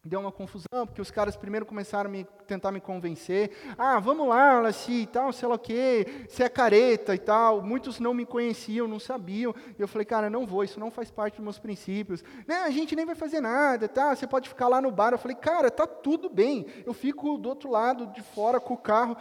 Deu 0.03 0.19
uma 0.19 0.33
confusão, 0.33 0.87
porque 0.87 1.03
os 1.03 1.11
caras 1.11 1.37
primeiro 1.37 1.67
começaram 1.67 2.09
a 2.09 2.11
me, 2.11 2.25
tentar 2.47 2.73
me 2.73 2.81
convencer. 2.81 3.51
Ah, 3.77 4.01
vamos 4.01 4.27
lá, 4.27 4.59
Laci, 4.59 5.03
e 5.03 5.07
tal, 5.07 5.31
sei 5.31 5.47
lá 5.47 5.57
o 5.57 5.59
quê, 5.59 6.27
você 6.27 6.45
é 6.45 6.49
careta 6.49 7.15
e 7.15 7.19
tal. 7.19 7.61
Muitos 7.61 8.01
não 8.01 8.15
me 8.15 8.25
conheciam, 8.25 8.89
não 8.89 8.99
sabiam. 8.99 9.55
E 9.79 9.83
eu 9.83 9.87
falei, 9.87 10.07
cara, 10.07 10.31
não 10.31 10.47
vou, 10.47 10.65
isso 10.65 10.81
não 10.81 10.91
faz 10.91 11.11
parte 11.11 11.35
dos 11.35 11.45
meus 11.45 11.59
princípios. 11.59 12.25
Não, 12.47 12.65
a 12.65 12.71
gente 12.71 12.97
nem 12.97 13.05
vai 13.05 13.15
fazer 13.15 13.43
nada, 13.43 13.89
tá? 13.89 14.17
Você 14.17 14.27
pode 14.27 14.49
ficar 14.49 14.69
lá 14.69 14.81
no 14.81 14.91
bar. 14.91 15.13
Eu 15.13 15.19
falei, 15.19 15.37
cara, 15.37 15.71
tá 15.71 15.87
tudo 15.87 16.31
bem. 16.31 16.65
Eu 16.87 16.95
fico 16.95 17.37
do 17.37 17.51
outro 17.51 17.71
lado, 17.71 18.07
de 18.07 18.23
fora, 18.23 18.59
com 18.59 18.73
o 18.73 18.79
carro. 18.79 19.15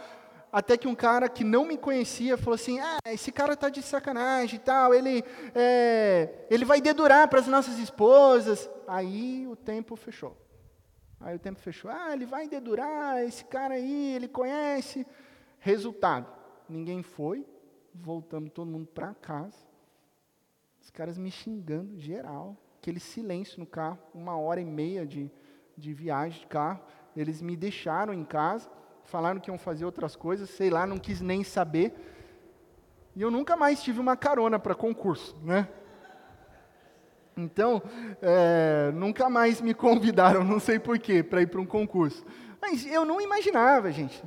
Até 0.50 0.78
que 0.78 0.88
um 0.88 0.94
cara 0.94 1.28
que 1.28 1.44
não 1.44 1.66
me 1.66 1.76
conhecia 1.76 2.38
falou 2.38 2.54
assim: 2.54 2.80
Ah, 2.80 2.98
esse 3.06 3.30
cara 3.30 3.54
tá 3.54 3.68
de 3.68 3.82
sacanagem 3.82 4.56
e 4.56 4.58
tal, 4.58 4.92
ele, 4.92 5.22
é, 5.54 6.46
ele 6.50 6.64
vai 6.64 6.80
dedurar 6.80 7.28
para 7.28 7.38
as 7.38 7.46
nossas 7.46 7.78
esposas. 7.78 8.68
Aí 8.88 9.46
o 9.46 9.54
tempo 9.54 9.94
fechou. 9.94 10.34
Aí 11.20 11.36
o 11.36 11.38
tempo 11.38 11.60
fechou. 11.60 11.90
Ah, 11.90 12.12
ele 12.12 12.24
vai 12.24 12.48
dedurar, 12.48 13.22
esse 13.22 13.44
cara 13.44 13.74
aí, 13.74 14.14
ele 14.14 14.26
conhece. 14.26 15.06
Resultado: 15.58 16.26
ninguém 16.68 17.02
foi, 17.02 17.46
voltamos 17.94 18.50
todo 18.50 18.70
mundo 18.70 18.86
para 18.86 19.14
casa. 19.14 19.58
Os 20.80 20.90
caras 20.90 21.18
me 21.18 21.30
xingando 21.30 21.98
geral, 21.98 22.56
aquele 22.78 22.98
silêncio 22.98 23.60
no 23.60 23.66
carro, 23.66 23.98
uma 24.14 24.36
hora 24.38 24.60
e 24.60 24.64
meia 24.64 25.06
de, 25.06 25.30
de 25.76 25.92
viagem 25.92 26.40
de 26.40 26.46
carro. 26.46 26.82
Eles 27.14 27.42
me 27.42 27.54
deixaram 27.54 28.14
em 28.14 28.24
casa, 28.24 28.70
falaram 29.04 29.40
que 29.40 29.50
iam 29.50 29.58
fazer 29.58 29.84
outras 29.84 30.16
coisas, 30.16 30.48
sei 30.48 30.70
lá, 30.70 30.86
não 30.86 30.98
quis 30.98 31.20
nem 31.20 31.44
saber. 31.44 31.92
E 33.14 33.20
eu 33.20 33.30
nunca 33.30 33.56
mais 33.56 33.82
tive 33.82 34.00
uma 34.00 34.16
carona 34.16 34.58
para 34.58 34.74
concurso, 34.74 35.36
né? 35.42 35.68
Então, 37.44 37.82
é, 38.20 38.90
nunca 38.94 39.30
mais 39.30 39.60
me 39.60 39.74
convidaram, 39.74 40.42
não 40.44 40.60
sei 40.60 40.78
porquê, 40.78 41.22
para 41.22 41.42
ir 41.42 41.46
para 41.46 41.60
um 41.60 41.66
concurso. 41.66 42.24
Mas 42.60 42.84
eu 42.86 43.06
não 43.06 43.20
imaginava, 43.20 43.90
gente. 43.90 44.22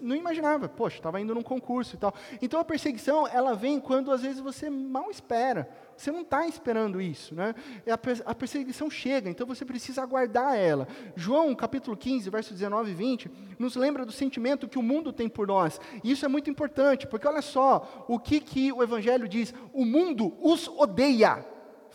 Não 0.00 0.16
imaginava. 0.16 0.66
Poxa, 0.66 0.96
estava 0.96 1.20
indo 1.20 1.34
num 1.34 1.42
concurso 1.42 1.94
e 1.94 1.98
tal. 1.98 2.14
Então 2.40 2.58
a 2.58 2.64
perseguição, 2.64 3.28
ela 3.28 3.54
vem 3.54 3.78
quando 3.78 4.10
às 4.10 4.22
vezes 4.22 4.40
você 4.40 4.70
mal 4.70 5.10
espera. 5.10 5.68
Você 5.94 6.10
não 6.10 6.22
está 6.22 6.46
esperando 6.46 7.00
isso, 7.00 7.34
né? 7.34 7.54
A 8.24 8.34
perseguição 8.34 8.90
chega, 8.90 9.30
então 9.30 9.46
você 9.46 9.64
precisa 9.64 10.02
aguardar 10.02 10.54
ela. 10.54 10.88
João, 11.14 11.54
capítulo 11.54 11.96
15, 11.96 12.28
versos 12.30 12.52
19 12.52 12.90
e 12.90 12.94
20, 12.94 13.30
nos 13.58 13.76
lembra 13.76 14.04
do 14.04 14.12
sentimento 14.12 14.68
que 14.68 14.78
o 14.78 14.82
mundo 14.82 15.12
tem 15.12 15.28
por 15.28 15.46
nós. 15.46 15.80
E 16.04 16.10
isso 16.10 16.24
é 16.24 16.28
muito 16.28 16.50
importante, 16.50 17.06
porque 17.06 17.26
olha 17.26 17.42
só 17.42 18.04
o 18.08 18.18
que, 18.18 18.40
que 18.40 18.72
o 18.72 18.82
Evangelho 18.82 19.28
diz: 19.28 19.54
o 19.72 19.84
mundo 19.84 20.34
os 20.40 20.68
odeia 20.68 21.44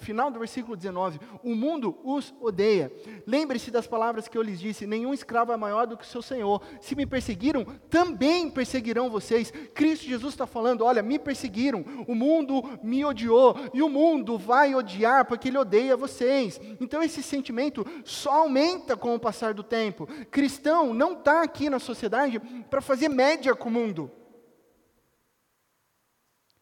final 0.01 0.29
do 0.29 0.39
versículo 0.39 0.75
19: 0.75 1.19
O 1.43 1.55
mundo 1.55 1.97
os 2.03 2.33
odeia. 2.39 2.91
Lembre-se 3.25 3.71
das 3.71 3.87
palavras 3.87 4.27
que 4.27 4.37
eu 4.37 4.41
lhes 4.41 4.59
disse: 4.59 4.87
nenhum 4.87 5.13
escravo 5.13 5.51
é 5.51 5.57
maior 5.57 5.87
do 5.87 5.95
que 5.97 6.03
o 6.03 6.07
seu 6.07 6.21
senhor. 6.21 6.61
Se 6.81 6.95
me 6.95 7.05
perseguiram, 7.05 7.63
também 7.89 8.49
perseguirão 8.49 9.09
vocês. 9.09 9.51
Cristo 9.73 10.05
Jesus 10.05 10.33
está 10.33 10.45
falando: 10.45 10.83
olha, 10.83 11.01
me 11.01 11.17
perseguiram, 11.17 11.85
o 12.07 12.15
mundo 12.15 12.63
me 12.83 13.05
odiou, 13.05 13.55
e 13.73 13.81
o 13.81 13.89
mundo 13.89 14.37
vai 14.37 14.75
odiar 14.75 15.25
porque 15.25 15.47
ele 15.47 15.57
odeia 15.57 15.95
vocês. 15.95 16.59
Então 16.79 17.01
esse 17.01 17.21
sentimento 17.21 17.85
só 18.03 18.41
aumenta 18.41 18.97
com 18.97 19.15
o 19.15 19.19
passar 19.19 19.53
do 19.53 19.63
tempo. 19.63 20.07
Cristão 20.29 20.93
não 20.93 21.13
está 21.13 21.43
aqui 21.43 21.69
na 21.69 21.79
sociedade 21.79 22.39
para 22.69 22.81
fazer 22.81 23.09
média 23.09 23.55
com 23.55 23.69
o 23.69 23.71
mundo. 23.71 24.11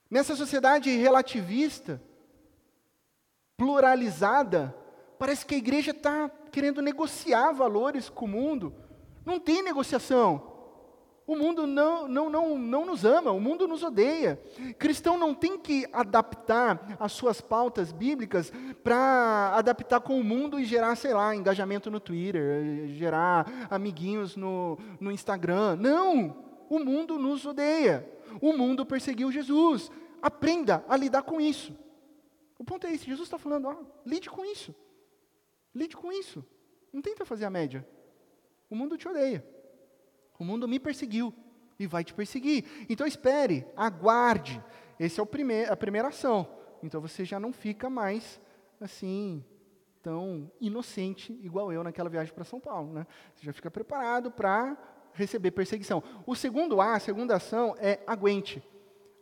Nessa 0.10 0.36
sociedade 0.36 0.90
relativista, 0.90 2.02
pluralizada, 3.60 4.74
parece 5.20 5.46
que 5.46 5.54
a 5.54 5.58
igreja 5.58 5.92
está 5.92 6.32
querendo 6.50 6.82
negociar 6.82 7.52
valores 7.52 8.08
com 8.08 8.24
o 8.24 8.30
mundo. 8.30 8.74
Não 9.26 9.38
tem 9.38 9.62
negociação. 9.62 10.50
O 11.28 11.36
mundo 11.36 11.68
não, 11.68 12.08
não, 12.08 12.28
não, 12.28 12.58
não 12.58 12.86
nos 12.86 13.06
ama, 13.06 13.32
o 13.32 13.40
mundo 13.40 13.68
nos 13.68 13.84
odeia. 13.84 14.42
Cristão 14.80 15.16
não 15.16 15.36
tem 15.36 15.60
que 15.60 15.86
adaptar 15.94 16.98
as 17.00 17.12
suas 17.12 17.40
pautas 17.40 17.92
bíblicas 17.92 18.52
para 18.84 19.52
adaptar 19.56 20.00
com 20.00 20.20
o 20.20 20.24
mundo 20.24 20.60
e 20.60 20.66
gerar, 20.66 20.96
sei 20.96 21.14
lá, 21.14 21.36
engajamento 21.36 21.92
no 21.92 22.00
Twitter, 22.00 22.88
gerar 22.88 23.68
amiguinhos 23.70 24.36
no, 24.36 24.80
no 25.00 25.12
Instagram. 25.12 25.76
Não! 25.76 26.36
O 26.70 26.80
mundo 26.80 27.20
nos 27.20 27.46
odeia. 27.46 28.10
O 28.42 28.54
mundo 28.54 28.86
perseguiu 28.86 29.32
Jesus. 29.32 29.92
Aprenda 30.22 30.84
a 30.88 30.96
lidar 30.96 31.24
com 31.24 31.40
isso. 31.40 31.74
O 32.60 32.64
ponto 32.64 32.86
é 32.86 32.94
esse: 32.94 33.06
Jesus 33.06 33.26
está 33.26 33.40
falando, 33.40 33.68
ó, 33.68 33.84
lide 34.06 34.30
com 34.30 34.46
isso. 34.46 34.76
Lide 35.74 35.98
com 35.98 36.12
isso. 36.12 36.46
Não 36.94 37.02
tenta 37.02 37.26
fazer 37.26 37.46
a 37.46 37.50
média. 37.50 37.88
O 38.70 38.76
mundo 38.76 38.98
te 38.98 39.08
odeia. 39.08 39.44
O 40.38 40.44
mundo 40.44 40.68
me 40.68 40.80
perseguiu 40.80 41.34
e 41.80 41.88
vai 41.88 42.04
te 42.04 42.14
perseguir. 42.14 42.66
Então 42.90 43.08
espere, 43.08 43.66
aguarde. 43.76 44.64
Essa 45.00 45.22
é 45.22 45.24
a 45.70 45.78
primeira 45.78 46.10
ação. 46.10 46.48
Então 46.84 47.02
você 47.02 47.26
já 47.26 47.40
não 47.40 47.54
fica 47.54 47.90
mais 47.90 48.40
assim 48.80 49.44
tão 50.02 50.50
inocente 50.62 51.34
igual 51.44 51.72
eu 51.72 51.84
naquela 51.84 52.10
viagem 52.10 52.34
para 52.34 52.44
São 52.44 52.60
Paulo, 52.60 52.94
né? 52.94 53.08
Você 53.36 53.46
já 53.46 53.54
fica 53.54 53.70
preparado 53.72 54.32
para 54.32 54.78
receber 55.14 55.52
perseguição. 55.52 56.04
O 56.26 56.36
segundo 56.36 56.80
A, 56.80 56.96
a 56.96 57.00
segunda 57.00 57.36
ação 57.36 57.76
é 57.80 58.00
aguente. 58.08 58.64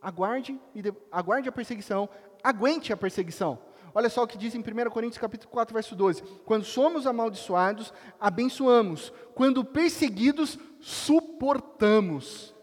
Aguarde 0.01 0.59
de, 0.75 0.93
aguarde 1.11 1.49
a 1.49 1.51
perseguição, 1.51 2.07
aguente 2.43 2.91
a 2.91 2.97
perseguição. 2.97 3.59
Olha 3.93 4.09
só 4.09 4.23
o 4.23 4.27
que 4.27 4.37
diz 4.37 4.53
em 4.53 4.59
1 4.59 4.89
Coríntios 4.91 5.17
capítulo 5.17 5.49
4, 5.51 5.73
verso 5.73 5.95
12. 5.95 6.21
Quando 6.45 6.63
somos 6.63 7.07
amaldiçoados, 7.07 7.91
abençoamos. 8.19 9.11
Quando 9.33 9.65
perseguidos, 9.65 10.59
suportamos. 10.79 12.53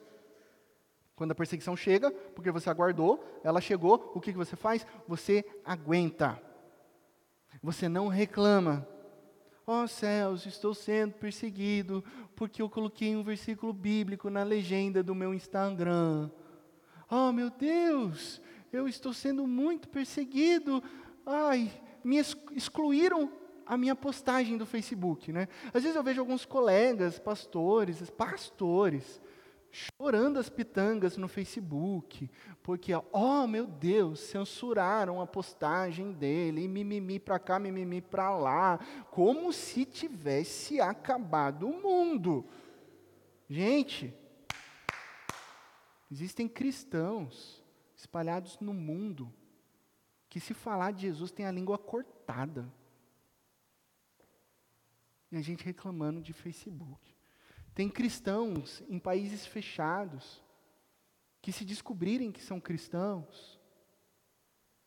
Quando 1.17 1.33
a 1.33 1.35
perseguição 1.35 1.77
chega, 1.77 2.11
porque 2.11 2.51
você 2.51 2.69
aguardou, 2.71 3.25
ela 3.43 3.61
chegou, 3.61 4.13
o 4.15 4.21
que, 4.21 4.33
você 4.33 4.57
faz? 4.57 4.87
Você 5.09 5.45
aguenta. 5.65 6.41
Você 7.63 7.89
não 7.89 8.09
reclama. 8.09 8.87
Ó 9.67 9.83
oh, 9.83 9.89
céus, 9.89 10.45
estou 10.45 10.75
sendo 10.75 11.15
perseguido 11.15 12.05
porque 12.37 12.61
eu 12.61 12.69
coloquei 12.69 13.17
um 13.17 13.23
versículo 13.23 13.73
bíblico 13.73 14.29
na 14.29 14.43
legenda 14.43 15.03
do 15.03 15.15
meu 15.15 15.33
Instagram. 15.33 16.31
Oh, 17.11 17.33
meu 17.33 17.49
Deus, 17.49 18.41
eu 18.75 18.89
estou 18.89 19.13
sendo 19.13 19.47
muito 19.47 19.89
perseguido. 19.89 20.83
Ai, 21.25 21.71
me 22.03 22.19
excluíram 22.53 23.31
a 23.65 23.77
minha 23.77 23.95
postagem 23.95 24.59
do 24.59 24.67
Facebook, 24.67 25.33
né? 25.33 25.49
Às 25.73 25.83
vezes 25.83 25.97
eu 25.97 26.03
vejo 26.03 26.21
alguns 26.21 26.45
colegas, 26.45 27.19
pastores, 27.19 28.11
pastores, 28.11 29.21
chorando 29.71 30.39
as 30.39 30.49
pitangas 30.51 31.17
no 31.17 31.27
Facebook, 31.27 32.31
porque, 32.63 32.93
oh 33.13 33.47
meu 33.47 33.67
Deus, 33.67 34.21
censuraram 34.21 35.21
a 35.21 35.27
postagem 35.27 36.13
dele, 36.13 36.65
e 36.65 36.69
mimimi 36.69 37.19
para 37.19 37.39
cá, 37.39 37.59
mimimi 37.59 38.01
para 38.01 38.37
lá, 38.37 38.79
como 39.11 39.53
se 39.53 39.85
tivesse 39.85 40.81
acabado 40.81 41.67
o 41.67 41.83
mundo. 41.83 42.45
Gente, 43.49 44.13
existem 46.11 46.47
cristãos 46.47 47.64
espalhados 48.05 48.59
no 48.61 48.75
mundo, 48.75 49.33
que 50.29 50.39
se 50.39 50.53
falar 50.53 50.93
de 50.93 51.03
Jesus 51.03 51.31
tem 51.31 51.47
a 51.47 51.53
língua 51.53 51.79
cortada. 51.79 52.73
E 55.33 55.37
a 55.37 55.43
gente 55.43 55.65
reclamando 55.65 56.21
de 56.21 56.33
Facebook. 56.33 57.15
Tem 57.75 57.89
cristãos 57.89 58.83
em 58.89 58.99
países 58.99 59.47
fechados 59.47 60.43
que 61.41 61.51
se 61.51 61.65
descobrirem 61.65 62.31
que 62.31 62.43
são 62.43 62.61
cristãos, 62.61 63.61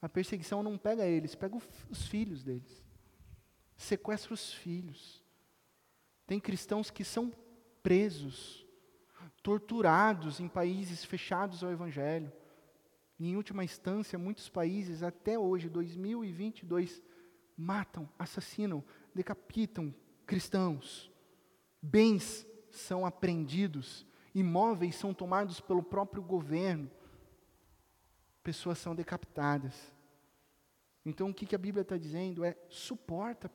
a 0.02 0.08
perseguição 0.08 0.62
não 0.62 0.78
pega 0.78 1.06
eles, 1.06 1.36
pega 1.36 1.58
os 1.90 2.08
filhos 2.08 2.44
deles. 2.44 2.84
Sequestra 3.76 4.34
os 4.34 4.54
filhos. 4.54 5.24
Tem 6.26 6.40
cristãos 6.40 6.90
que 6.90 7.04
são 7.04 7.34
presos, 7.82 8.66
torturados 9.42 10.40
em 10.40 10.48
países 10.48 11.04
fechados 11.04 11.64
ao 11.64 11.72
evangelho. 11.72 12.32
E, 13.20 13.30
em 13.30 13.36
última 13.36 13.64
instância, 13.64 14.18
muitos 14.18 14.48
países, 14.48 15.02
até 15.02 15.38
hoje, 15.38 15.70
2022, 15.70 17.02
matam, 17.58 18.08
assassinam, 18.18 18.84
decapitam 19.14 19.94
cristãos. 20.26 21.12
Bens 21.82 22.46
são 22.70 23.06
apreendidos, 23.06 24.06
imóveis 24.36 24.96
são 24.96 25.14
tomados 25.14 25.60
pelo 25.60 25.82
próprio 25.82 26.22
governo, 26.22 26.92
pessoas 28.44 28.78
são 28.78 28.96
decapitadas. 28.96 29.94
Então, 31.04 31.30
o 31.30 31.34
que, 31.34 31.46
que 31.46 31.56
a 31.56 31.60
Bíblia 31.60 31.82
está 31.82 31.98
dizendo 31.98 32.44
é: 32.44 32.56
suporta, 32.70 33.50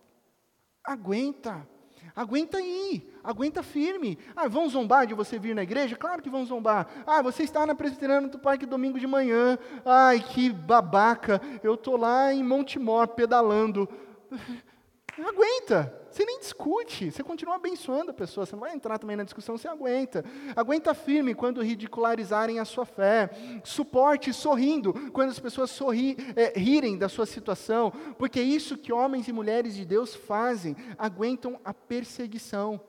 aguenta. 0.82 1.68
Aguenta 2.14 2.58
aí, 2.58 3.10
aguenta 3.24 3.62
firme. 3.62 4.18
Ah, 4.36 4.48
vão 4.48 4.68
zombar 4.68 5.06
de 5.06 5.14
você 5.14 5.38
vir 5.38 5.54
na 5.54 5.62
igreja? 5.62 5.96
Claro 5.96 6.20
que 6.22 6.28
vão 6.28 6.44
zombar. 6.44 6.86
Ah, 7.06 7.22
você 7.22 7.42
está 7.42 7.64
na 7.64 7.74
Presbiteriana 7.74 8.28
do 8.28 8.38
Parque 8.38 8.66
domingo 8.66 9.00
de 9.00 9.06
manhã. 9.06 9.58
Ai, 9.84 10.20
que 10.20 10.50
babaca. 10.50 11.40
Eu 11.62 11.74
estou 11.74 11.96
lá 11.96 12.32
em 12.32 12.44
Montemor 12.44 13.08
pedalando. 13.08 13.88
Aguenta, 15.18 16.01
você 16.12 16.24
nem 16.24 16.38
discute, 16.40 17.10
você 17.10 17.22
continua 17.22 17.56
abençoando 17.56 18.10
a 18.10 18.14
pessoa, 18.14 18.44
você 18.44 18.54
não 18.54 18.60
vai 18.60 18.74
entrar 18.74 18.98
também 18.98 19.16
na 19.16 19.24
discussão, 19.24 19.56
você 19.56 19.66
aguenta. 19.66 20.24
Aguenta 20.54 20.92
firme 20.92 21.34
quando 21.34 21.62
ridicularizarem 21.62 22.58
a 22.58 22.64
sua 22.64 22.84
fé. 22.84 23.30
Suporte 23.64 24.32
sorrindo 24.32 24.92
quando 25.10 25.30
as 25.30 25.38
pessoas 25.38 25.70
sorri, 25.70 26.16
é, 26.36 26.58
rirem 26.58 26.98
da 26.98 27.08
sua 27.08 27.24
situação, 27.24 27.90
porque 28.18 28.40
é 28.40 28.42
isso 28.42 28.76
que 28.76 28.92
homens 28.92 29.26
e 29.26 29.32
mulheres 29.32 29.74
de 29.74 29.84
Deus 29.84 30.14
fazem, 30.14 30.76
aguentam 30.98 31.58
a 31.64 31.72
perseguição. 31.72 32.80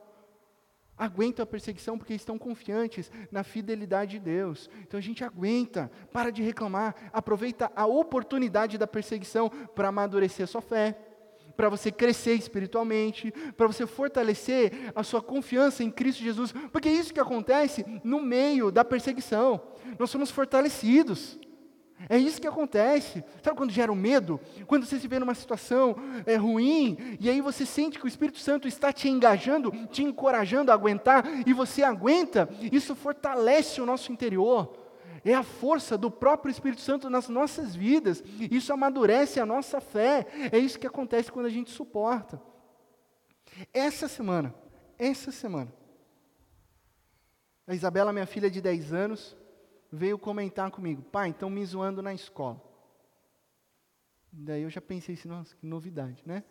Aguentam 0.96 1.42
a 1.42 1.46
perseguição 1.46 1.98
porque 1.98 2.14
estão 2.14 2.38
confiantes 2.38 3.10
na 3.32 3.42
fidelidade 3.42 4.12
de 4.12 4.18
Deus. 4.20 4.70
Então 4.82 4.98
a 4.98 5.02
gente 5.02 5.24
aguenta, 5.24 5.90
para 6.12 6.30
de 6.30 6.42
reclamar, 6.42 6.94
aproveita 7.12 7.72
a 7.74 7.86
oportunidade 7.86 8.78
da 8.78 8.86
perseguição 8.86 9.48
para 9.48 9.88
amadurecer 9.88 10.44
a 10.44 10.46
sua 10.46 10.62
fé 10.62 11.13
para 11.56 11.68
você 11.68 11.90
crescer 11.90 12.34
espiritualmente, 12.34 13.32
para 13.56 13.66
você 13.66 13.86
fortalecer 13.86 14.92
a 14.94 15.02
sua 15.02 15.22
confiança 15.22 15.82
em 15.82 15.90
Cristo 15.90 16.22
Jesus, 16.22 16.52
porque 16.72 16.88
é 16.88 16.92
isso 16.92 17.14
que 17.14 17.20
acontece 17.20 17.84
no 18.02 18.20
meio 18.20 18.70
da 18.70 18.84
perseguição. 18.84 19.60
Nós 19.98 20.10
somos 20.10 20.30
fortalecidos. 20.30 21.38
É 22.08 22.18
isso 22.18 22.40
que 22.40 22.46
acontece. 22.46 23.24
Sabe 23.42 23.56
quando 23.56 23.70
gera 23.70 23.90
o 23.90 23.96
medo? 23.96 24.40
Quando 24.66 24.84
você 24.84 24.98
se 24.98 25.08
vê 25.08 25.18
numa 25.18 25.34
situação 25.34 25.96
é, 26.26 26.36
ruim, 26.36 26.98
e 27.18 27.30
aí 27.30 27.40
você 27.40 27.64
sente 27.64 27.98
que 27.98 28.04
o 28.04 28.08
Espírito 28.08 28.38
Santo 28.38 28.68
está 28.68 28.92
te 28.92 29.08
engajando, 29.08 29.72
te 29.90 30.02
encorajando 30.02 30.70
a 30.70 30.74
aguentar, 30.74 31.24
e 31.46 31.52
você 31.52 31.82
aguenta, 31.82 32.48
isso 32.72 32.94
fortalece 32.94 33.80
o 33.80 33.86
nosso 33.86 34.12
interior 34.12 34.83
é 35.24 35.34
a 35.34 35.42
força 35.42 35.96
do 35.96 36.10
próprio 36.10 36.50
Espírito 36.50 36.82
Santo 36.82 37.08
nas 37.08 37.28
nossas 37.28 37.74
vidas. 37.74 38.22
Isso 38.50 38.72
amadurece 38.72 39.40
a 39.40 39.46
nossa 39.46 39.80
fé. 39.80 40.26
É 40.52 40.58
isso 40.58 40.78
que 40.78 40.86
acontece 40.86 41.32
quando 41.32 41.46
a 41.46 41.50
gente 41.50 41.70
suporta. 41.70 42.40
Essa 43.72 44.06
semana, 44.06 44.54
essa 44.98 45.32
semana, 45.32 45.72
a 47.66 47.74
Isabela, 47.74 48.12
minha 48.12 48.26
filha 48.26 48.50
de 48.50 48.60
10 48.60 48.92
anos, 48.92 49.36
veio 49.90 50.18
comentar 50.18 50.70
comigo: 50.70 51.02
pai, 51.02 51.30
estão 51.30 51.48
me 51.48 51.64
zoando 51.64 52.02
na 52.02 52.12
escola. 52.12 52.62
Daí 54.30 54.62
eu 54.62 54.70
já 54.70 54.80
pensei 54.80 55.14
assim, 55.14 55.28
nossa, 55.28 55.54
que 55.54 55.64
novidade, 55.64 56.22
né? 56.26 56.42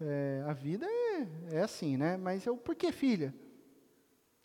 É, 0.00 0.44
a 0.46 0.52
vida 0.52 0.86
é, 0.86 1.56
é 1.56 1.62
assim, 1.62 1.96
né? 1.96 2.16
Mas 2.16 2.44
eu, 2.44 2.56
por 2.56 2.74
que, 2.74 2.92
filha? 2.92 3.34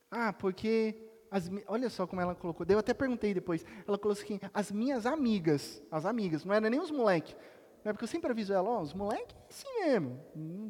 Ah, 0.10 0.32
porque 0.32 1.07
as, 1.30 1.50
olha 1.68 1.90
só 1.90 2.08
como 2.08 2.22
ela 2.22 2.36
colocou. 2.36 2.66
eu 2.70 2.80
até 2.80 2.94
perguntei 2.94 3.34
depois. 3.34 3.66
Ela 3.88 3.98
colocou 3.98 4.12
assim: 4.12 4.40
as 4.54 4.72
minhas 4.72 5.06
amigas, 5.06 5.82
as 5.92 6.06
amigas, 6.06 6.46
não 6.46 6.54
era 6.54 6.70
nem 6.70 6.80
os 6.80 6.92
moleques. 6.92 7.36
É 7.84 7.94
porque 7.94 8.04
eu 8.04 8.08
sempre 8.08 8.30
aviso 8.30 8.52
ela, 8.52 8.70
ó, 8.70 8.82
os 8.82 8.94
moleques 8.94 9.34
é 9.34 9.48
assim 9.50 9.68
mesmo, 9.86 10.20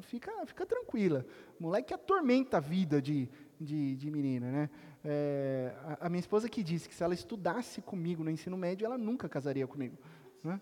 fica, 0.03 0.31
fica 0.45 0.67
tranquila. 0.67 1.25
Moleque 1.59 1.91
atormenta 1.91 2.57
a 2.57 2.59
vida 2.59 3.01
de, 3.01 3.27
de, 3.59 3.95
de 3.95 4.11
menina, 4.11 4.51
né? 4.51 4.69
É, 5.03 5.73
a, 5.83 6.05
a, 6.05 6.09
minha 6.09 6.19
esposa 6.19 6.47
que 6.47 6.61
disse 6.61 6.87
que 6.87 6.93
se 6.93 7.03
ela 7.03 7.15
estudasse 7.15 7.81
comigo 7.81 8.23
no 8.23 8.29
ensino 8.29 8.55
médio, 8.55 8.85
ela 8.85 8.99
nunca 8.99 9.27
casaria 9.27 9.65
comigo. 9.65 9.97
Né? 10.43 10.61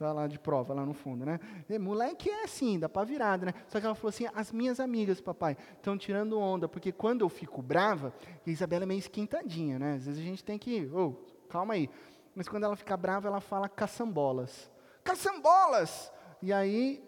Tá 0.00 0.14
lá 0.14 0.26
de 0.26 0.38
prova, 0.38 0.72
lá 0.72 0.86
no 0.86 0.94
fundo, 0.94 1.26
né? 1.26 1.38
E, 1.68 1.78
moleque 1.78 2.30
é 2.30 2.44
assim, 2.44 2.78
dá 2.78 2.88
para 2.88 3.04
virada, 3.04 3.44
né? 3.44 3.54
Só 3.68 3.78
que 3.78 3.84
ela 3.84 3.94
falou 3.94 4.08
assim: 4.08 4.26
as 4.34 4.50
minhas 4.50 4.80
amigas, 4.80 5.20
papai, 5.20 5.58
estão 5.76 5.98
tirando 5.98 6.40
onda, 6.40 6.66
porque 6.66 6.90
quando 6.90 7.20
eu 7.20 7.28
fico 7.28 7.60
brava, 7.60 8.14
a 8.46 8.48
Isabela 8.48 8.84
é 8.84 8.86
meio 8.86 8.98
esquentadinha, 8.98 9.78
né? 9.78 9.96
Às 9.96 10.06
vezes 10.06 10.18
a 10.18 10.24
gente 10.24 10.42
tem 10.42 10.58
que, 10.58 10.90
oh, 10.90 11.12
calma 11.50 11.74
aí. 11.74 11.90
Mas 12.34 12.48
quando 12.48 12.64
ela 12.64 12.74
fica 12.76 12.96
brava, 12.96 13.28
ela 13.28 13.42
fala 13.42 13.68
caçambolas. 13.68 14.70
Caçambolas! 15.04 16.10
E 16.40 16.50
aí 16.50 17.04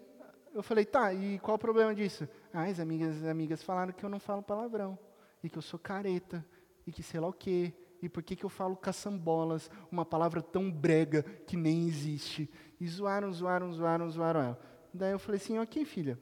eu 0.53 0.61
falei, 0.61 0.85
tá, 0.85 1.11
e 1.11 1.39
qual 1.39 1.55
o 1.55 1.59
problema 1.59 1.95
disso? 1.95 2.29
Ah, 2.53 2.65
as 2.65 2.79
amigas, 2.79 3.23
as 3.23 3.27
amigas 3.27 3.63
falaram 3.63 3.91
que 3.91 4.03
eu 4.03 4.09
não 4.09 4.19
falo 4.19 4.43
palavrão, 4.43 4.99
e 5.43 5.49
que 5.49 5.57
eu 5.57 5.63
sou 5.63 5.79
careta, 5.79 6.45
e 6.85 6.91
que 6.91 7.01
sei 7.01 7.19
lá 7.19 7.27
o 7.27 7.33
quê. 7.33 7.73
E 8.03 8.09
por 8.09 8.21
que, 8.21 8.35
que 8.35 8.43
eu 8.43 8.49
falo 8.49 8.75
caçambolas, 8.75 9.71
uma 9.89 10.03
palavra 10.03 10.41
tão 10.41 10.69
brega 10.69 11.23
que 11.23 11.55
nem 11.55 11.87
existe? 11.87 12.51
E 12.77 12.85
zoaram, 12.85 13.31
zoaram, 13.31 13.71
zoaram, 13.71 14.09
zoaram 14.09 14.41
ela. 14.41 14.59
Daí 14.93 15.13
eu 15.13 15.19
falei 15.19 15.39
assim, 15.39 15.57
ok, 15.57 15.85
filha, 15.85 16.19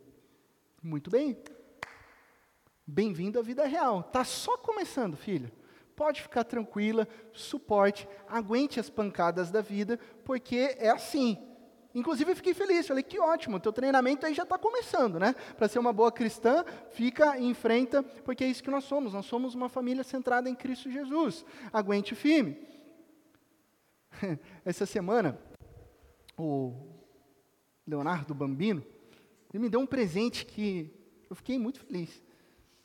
muito 0.80 1.10
bem. 1.10 1.42
Bem-vindo 2.86 3.40
à 3.40 3.42
vida 3.42 3.66
real. 3.66 4.04
Tá 4.04 4.24
só 4.24 4.60
começando, 4.60 5.18
filha. 5.18 5.52
Pode 5.96 6.22
ficar 6.22 6.44
tranquila, 6.44 7.08
suporte, 7.34 8.08
aguente 8.28 8.80
as 8.80 8.92
pancadas 8.92 9.50
da 9.50 9.62
vida, 9.62 10.00
porque 10.24 10.76
é 10.78 10.92
assim. 10.92 11.36
Inclusive, 11.94 12.32
eu 12.32 12.36
fiquei 12.36 12.54
feliz, 12.54 12.88
falei, 12.88 13.04
que 13.04 13.20
ótimo, 13.20 13.60
teu 13.60 13.74
treinamento 13.74 14.26
aí 14.26 14.34
já 14.34 14.44
está 14.44 14.58
começando, 14.58 15.20
né? 15.20 15.36
Para 15.58 15.68
ser 15.68 15.80
uma 15.80 15.92
boa 15.92 16.12
cristã, 16.12 16.64
fica 16.92 17.38
e 17.38 17.46
enfrenta, 17.46 18.02
porque 18.02 18.44
é 18.44 18.48
isso 18.48 18.64
que 18.64 18.72
nós 18.72 18.86
somos, 18.86 19.14
nós 19.14 19.26
somos 19.26 19.56
uma 19.56 19.68
família 19.68 20.04
centrada 20.04 20.50
em 20.50 20.56
Cristo 20.56 20.90
Jesus. 20.90 21.46
Aguente 21.72 22.16
firme. 22.16 22.58
Essa 24.64 24.86
semana, 24.86 25.38
o 26.38 26.74
Leonardo 27.86 28.34
Bambino, 28.34 28.84
ele 29.54 29.64
me 29.64 29.70
deu 29.70 29.82
um 29.82 29.88
presente 29.88 30.46
que 30.46 30.90
eu 31.30 31.36
fiquei 31.36 31.60
muito 31.60 31.82
feliz. 31.82 32.24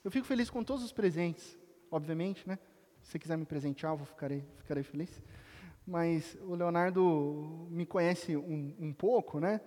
Eu 0.02 0.10
fico 0.10 0.26
feliz 0.26 0.50
com 0.50 0.64
todos 0.64 0.84
os 0.84 0.92
presentes, 0.92 1.56
obviamente, 1.90 2.46
né? 2.46 2.58
Se 3.02 3.12
você 3.12 3.18
quiser 3.20 3.36
me 3.36 3.44
presentear, 3.44 3.92
eu 3.92 4.04
ficarei, 4.04 4.44
ficarei 4.56 4.82
feliz. 4.82 5.22
Mas 5.86 6.36
o 6.42 6.54
Leonardo 6.54 7.68
me 7.70 7.86
conhece 7.86 8.36
um, 8.36 8.74
um 8.78 8.92
pouco, 8.92 9.38
né? 9.38 9.60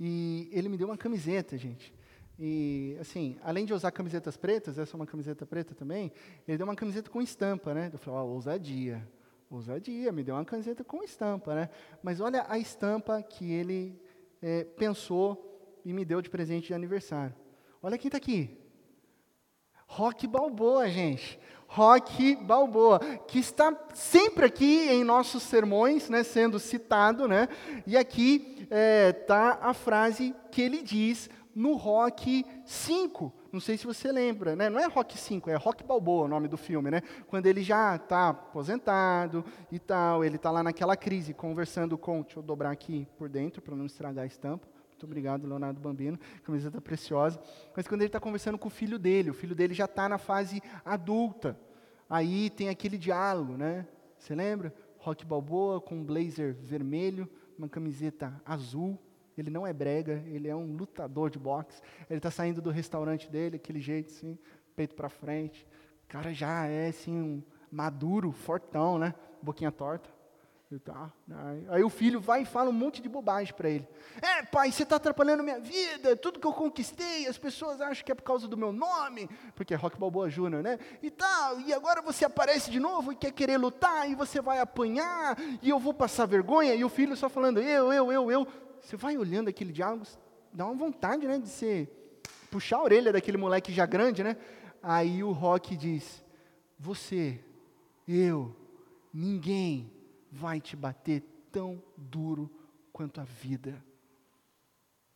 E 0.00 0.48
ele 0.52 0.68
me 0.68 0.76
deu 0.76 0.88
uma 0.88 0.96
camiseta, 0.96 1.56
gente. 1.56 1.94
E, 2.38 2.96
assim, 3.00 3.36
além 3.42 3.64
de 3.64 3.74
usar 3.74 3.90
camisetas 3.90 4.36
pretas, 4.36 4.78
essa 4.78 4.94
é 4.94 4.96
uma 4.96 5.06
camiseta 5.06 5.44
preta 5.44 5.74
também, 5.74 6.12
ele 6.46 6.56
deu 6.56 6.66
uma 6.66 6.76
camiseta 6.76 7.10
com 7.10 7.20
estampa, 7.20 7.74
né? 7.74 7.90
Eu 7.92 7.98
falei, 7.98 8.20
ó, 8.20 8.24
oh, 8.24 8.34
ousadia. 8.34 9.06
Ousadia, 9.50 10.12
me 10.12 10.22
deu 10.22 10.34
uma 10.34 10.44
camiseta 10.44 10.84
com 10.84 11.02
estampa, 11.02 11.54
né? 11.54 11.70
Mas 12.02 12.20
olha 12.20 12.44
a 12.48 12.58
estampa 12.58 13.22
que 13.22 13.50
ele 13.50 14.00
é, 14.42 14.64
pensou 14.64 15.80
e 15.84 15.92
me 15.92 16.04
deu 16.04 16.20
de 16.20 16.30
presente 16.30 16.68
de 16.68 16.74
aniversário. 16.74 17.34
Olha 17.82 17.98
quem 17.98 18.08
está 18.08 18.18
aqui. 18.18 18.56
Rock 19.88 20.26
Balboa, 20.26 20.86
gente. 20.88 21.40
Rock 21.66 22.36
Balboa, 22.36 23.00
que 23.26 23.38
está 23.38 23.76
sempre 23.92 24.46
aqui 24.46 24.88
em 24.88 25.02
nossos 25.02 25.42
sermões, 25.42 26.08
né, 26.08 26.22
sendo 26.22 26.58
citado, 26.58 27.26
né? 27.26 27.48
E 27.86 27.96
aqui 27.96 28.56
está 28.60 28.76
é, 28.76 29.12
tá 29.12 29.58
a 29.60 29.74
frase 29.74 30.34
que 30.50 30.62
ele 30.62 30.82
diz 30.82 31.28
no 31.54 31.74
Rock 31.74 32.44
5. 32.64 33.32
Não 33.50 33.60
sei 33.60 33.76
se 33.76 33.86
você 33.86 34.12
lembra, 34.12 34.54
né? 34.54 34.70
Não 34.70 34.78
é 34.78 34.86
Rock 34.86 35.18
5, 35.18 35.50
é 35.50 35.56
Rock 35.56 35.82
Balboa 35.82 36.24
o 36.24 36.28
nome 36.28 36.48
do 36.48 36.56
filme, 36.56 36.90
né? 36.90 37.02
Quando 37.26 37.46
ele 37.46 37.62
já 37.62 37.96
está 37.96 38.28
aposentado 38.28 39.44
e 39.72 39.78
tal, 39.78 40.24
ele 40.24 40.36
está 40.36 40.50
lá 40.50 40.62
naquela 40.62 40.96
crise, 40.96 41.34
conversando 41.34 41.98
com. 41.98 42.22
Deixa 42.22 42.38
eu 42.38 42.42
dobrar 42.42 42.70
aqui 42.70 43.08
por 43.18 43.28
dentro 43.28 43.60
para 43.60 43.74
não 43.74 43.86
estragar 43.86 44.24
a 44.24 44.26
estampa. 44.26 44.68
Muito 44.98 45.06
obrigado, 45.06 45.46
Leonardo 45.46 45.80
Bambino, 45.80 46.18
camiseta 46.42 46.80
preciosa. 46.80 47.40
Mas 47.76 47.86
quando 47.86 48.00
ele 48.00 48.08
está 48.08 48.18
conversando 48.18 48.58
com 48.58 48.66
o 48.66 48.70
filho 48.70 48.98
dele, 48.98 49.30
o 49.30 49.32
filho 49.32 49.54
dele 49.54 49.72
já 49.72 49.84
está 49.84 50.08
na 50.08 50.18
fase 50.18 50.60
adulta. 50.84 51.56
Aí 52.10 52.50
tem 52.50 52.68
aquele 52.68 52.98
diálogo, 52.98 53.56
né? 53.56 53.86
Você 54.18 54.34
lembra? 54.34 54.74
Rock 54.98 55.24
Balboa 55.24 55.80
com 55.80 55.94
um 55.94 56.04
blazer 56.04 56.52
vermelho, 56.52 57.30
uma 57.56 57.68
camiseta 57.68 58.42
azul. 58.44 58.98
Ele 59.36 59.50
não 59.50 59.64
é 59.64 59.72
brega, 59.72 60.20
ele 60.26 60.48
é 60.48 60.56
um 60.56 60.74
lutador 60.74 61.30
de 61.30 61.38
boxe. 61.38 61.80
Ele 62.10 62.18
está 62.18 62.32
saindo 62.32 62.60
do 62.60 62.70
restaurante 62.70 63.30
dele, 63.30 63.54
aquele 63.54 63.78
jeito 63.78 64.12
assim, 64.12 64.36
peito 64.74 64.96
para 64.96 65.08
frente. 65.08 65.64
O 66.06 66.08
cara 66.08 66.34
já 66.34 66.66
é 66.66 66.88
assim, 66.88 67.16
um 67.16 67.42
maduro, 67.70 68.32
fortão, 68.32 68.98
né? 68.98 69.14
Boquinha 69.40 69.70
torta. 69.70 70.10
Tá, 70.84 71.10
aí, 71.70 71.82
o 71.82 71.88
filho 71.88 72.20
vai 72.20 72.42
e 72.42 72.44
fala 72.44 72.68
um 72.68 72.74
monte 72.74 73.00
de 73.00 73.08
bobagem 73.08 73.54
para 73.54 73.70
ele. 73.70 73.88
É, 74.20 74.42
pai, 74.42 74.70
você 74.70 74.82
está 74.82 74.96
atrapalhando 74.96 75.42
minha 75.42 75.58
vida, 75.58 76.14
tudo 76.14 76.38
que 76.38 76.46
eu 76.46 76.52
conquistei, 76.52 77.26
as 77.26 77.38
pessoas 77.38 77.80
acham 77.80 78.04
que 78.04 78.12
é 78.12 78.14
por 78.14 78.22
causa 78.22 78.46
do 78.46 78.54
meu 78.54 78.70
nome, 78.70 79.30
porque 79.54 79.72
é 79.72 79.76
Rock 79.78 79.98
Balboa 79.98 80.28
Júnior, 80.28 80.62
né? 80.62 80.78
E 81.02 81.10
tal, 81.10 81.58
e 81.60 81.72
agora 81.72 82.02
você 82.02 82.26
aparece 82.26 82.70
de 82.70 82.78
novo 82.78 83.12
e 83.12 83.16
quer 83.16 83.32
querer 83.32 83.56
lutar, 83.56 84.10
e 84.10 84.14
você 84.14 84.42
vai 84.42 84.60
apanhar, 84.60 85.38
e 85.62 85.70
eu 85.70 85.78
vou 85.78 85.94
passar 85.94 86.26
vergonha, 86.26 86.74
e 86.74 86.84
o 86.84 86.90
filho 86.90 87.16
só 87.16 87.30
falando, 87.30 87.60
eu, 87.62 87.90
eu, 87.90 88.12
eu, 88.12 88.30
eu. 88.30 88.46
Você 88.78 88.94
vai 88.94 89.16
olhando 89.16 89.48
aquele 89.48 89.72
diálogo, 89.72 90.04
dá 90.52 90.66
uma 90.66 90.74
vontade, 90.74 91.26
né, 91.26 91.38
de 91.38 91.48
ser, 91.48 92.20
puxar 92.50 92.76
a 92.76 92.82
orelha 92.82 93.10
daquele 93.10 93.38
moleque 93.38 93.72
já 93.72 93.86
grande, 93.86 94.22
né? 94.22 94.36
Aí 94.82 95.24
o 95.24 95.32
Rock 95.32 95.74
diz, 95.78 96.22
você, 96.78 97.40
eu, 98.06 98.54
ninguém 99.14 99.97
vai 100.38 100.60
te 100.60 100.76
bater 100.76 101.22
tão 101.50 101.82
duro 101.96 102.50
quanto 102.92 103.20
a 103.20 103.24
vida. 103.24 103.82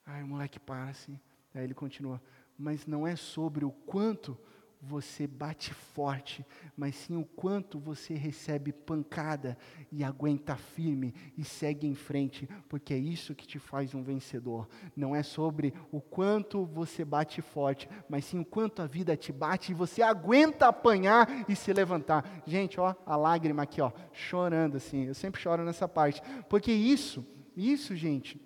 Aí 0.04 0.22
o 0.22 0.26
moleque 0.26 0.58
para 0.58 0.88
assim, 0.88 1.18
aí 1.54 1.62
ele 1.62 1.74
continua: 1.74 2.20
mas 2.58 2.86
não 2.86 3.06
é 3.06 3.14
sobre 3.14 3.64
o 3.64 3.70
quanto 3.70 4.36
você 4.82 5.28
bate 5.28 5.72
forte, 5.72 6.44
mas 6.76 6.96
sim 6.96 7.16
o 7.16 7.24
quanto 7.24 7.78
você 7.78 8.14
recebe 8.14 8.72
pancada 8.72 9.56
e 9.92 10.02
aguenta 10.02 10.56
firme 10.56 11.14
e 11.38 11.44
segue 11.44 11.86
em 11.86 11.94
frente, 11.94 12.48
porque 12.68 12.92
é 12.92 12.98
isso 12.98 13.34
que 13.34 13.46
te 13.46 13.60
faz 13.60 13.94
um 13.94 14.02
vencedor. 14.02 14.68
Não 14.96 15.14
é 15.14 15.22
sobre 15.22 15.72
o 15.92 16.00
quanto 16.00 16.66
você 16.66 17.04
bate 17.04 17.40
forte, 17.40 17.88
mas 18.08 18.24
sim 18.24 18.40
o 18.40 18.44
quanto 18.44 18.82
a 18.82 18.86
vida 18.86 19.16
te 19.16 19.32
bate 19.32 19.70
e 19.70 19.74
você 19.74 20.02
aguenta 20.02 20.66
apanhar 20.66 21.48
e 21.48 21.54
se 21.54 21.72
levantar. 21.72 22.42
Gente, 22.44 22.80
ó, 22.80 22.94
a 23.06 23.14
lágrima 23.14 23.62
aqui, 23.62 23.80
ó, 23.80 23.92
chorando 24.12 24.76
assim. 24.76 25.04
Eu 25.04 25.14
sempre 25.14 25.40
choro 25.40 25.64
nessa 25.64 25.86
parte, 25.86 26.20
porque 26.48 26.72
isso, 26.72 27.24
isso, 27.56 27.94
gente, 27.94 28.40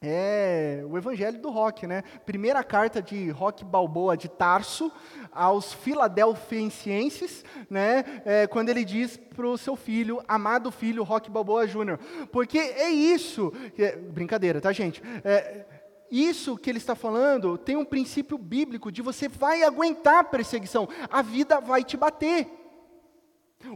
é 0.00 0.84
o 0.88 0.96
evangelho 0.96 1.40
do 1.40 1.50
rock, 1.50 1.86
né? 1.86 2.02
Primeira 2.24 2.62
carta 2.62 3.02
de 3.02 3.30
Rock 3.30 3.64
Balboa 3.64 4.16
de 4.16 4.28
Tarso 4.28 4.92
aos 5.32 5.72
filadelfienses, 5.72 7.44
né? 7.68 8.04
É, 8.24 8.46
quando 8.46 8.68
ele 8.68 8.84
diz 8.84 9.16
para 9.16 9.46
o 9.46 9.58
seu 9.58 9.74
filho, 9.74 10.22
amado 10.28 10.70
filho 10.70 11.02
Rock 11.02 11.30
Balboa 11.30 11.66
Júnior. 11.66 11.98
Porque 12.30 12.58
é 12.58 12.90
isso, 12.90 13.52
é, 13.76 13.96
brincadeira, 13.96 14.60
tá, 14.60 14.72
gente? 14.72 15.02
É, 15.24 15.66
isso 16.10 16.56
que 16.56 16.70
ele 16.70 16.78
está 16.78 16.94
falando 16.94 17.58
tem 17.58 17.76
um 17.76 17.84
princípio 17.84 18.38
bíblico 18.38 18.92
de 18.92 19.02
você 19.02 19.28
vai 19.28 19.64
aguentar 19.64 20.20
a 20.20 20.24
perseguição, 20.24 20.88
a 21.10 21.22
vida 21.22 21.60
vai 21.60 21.82
te 21.82 21.96
bater. 21.96 22.46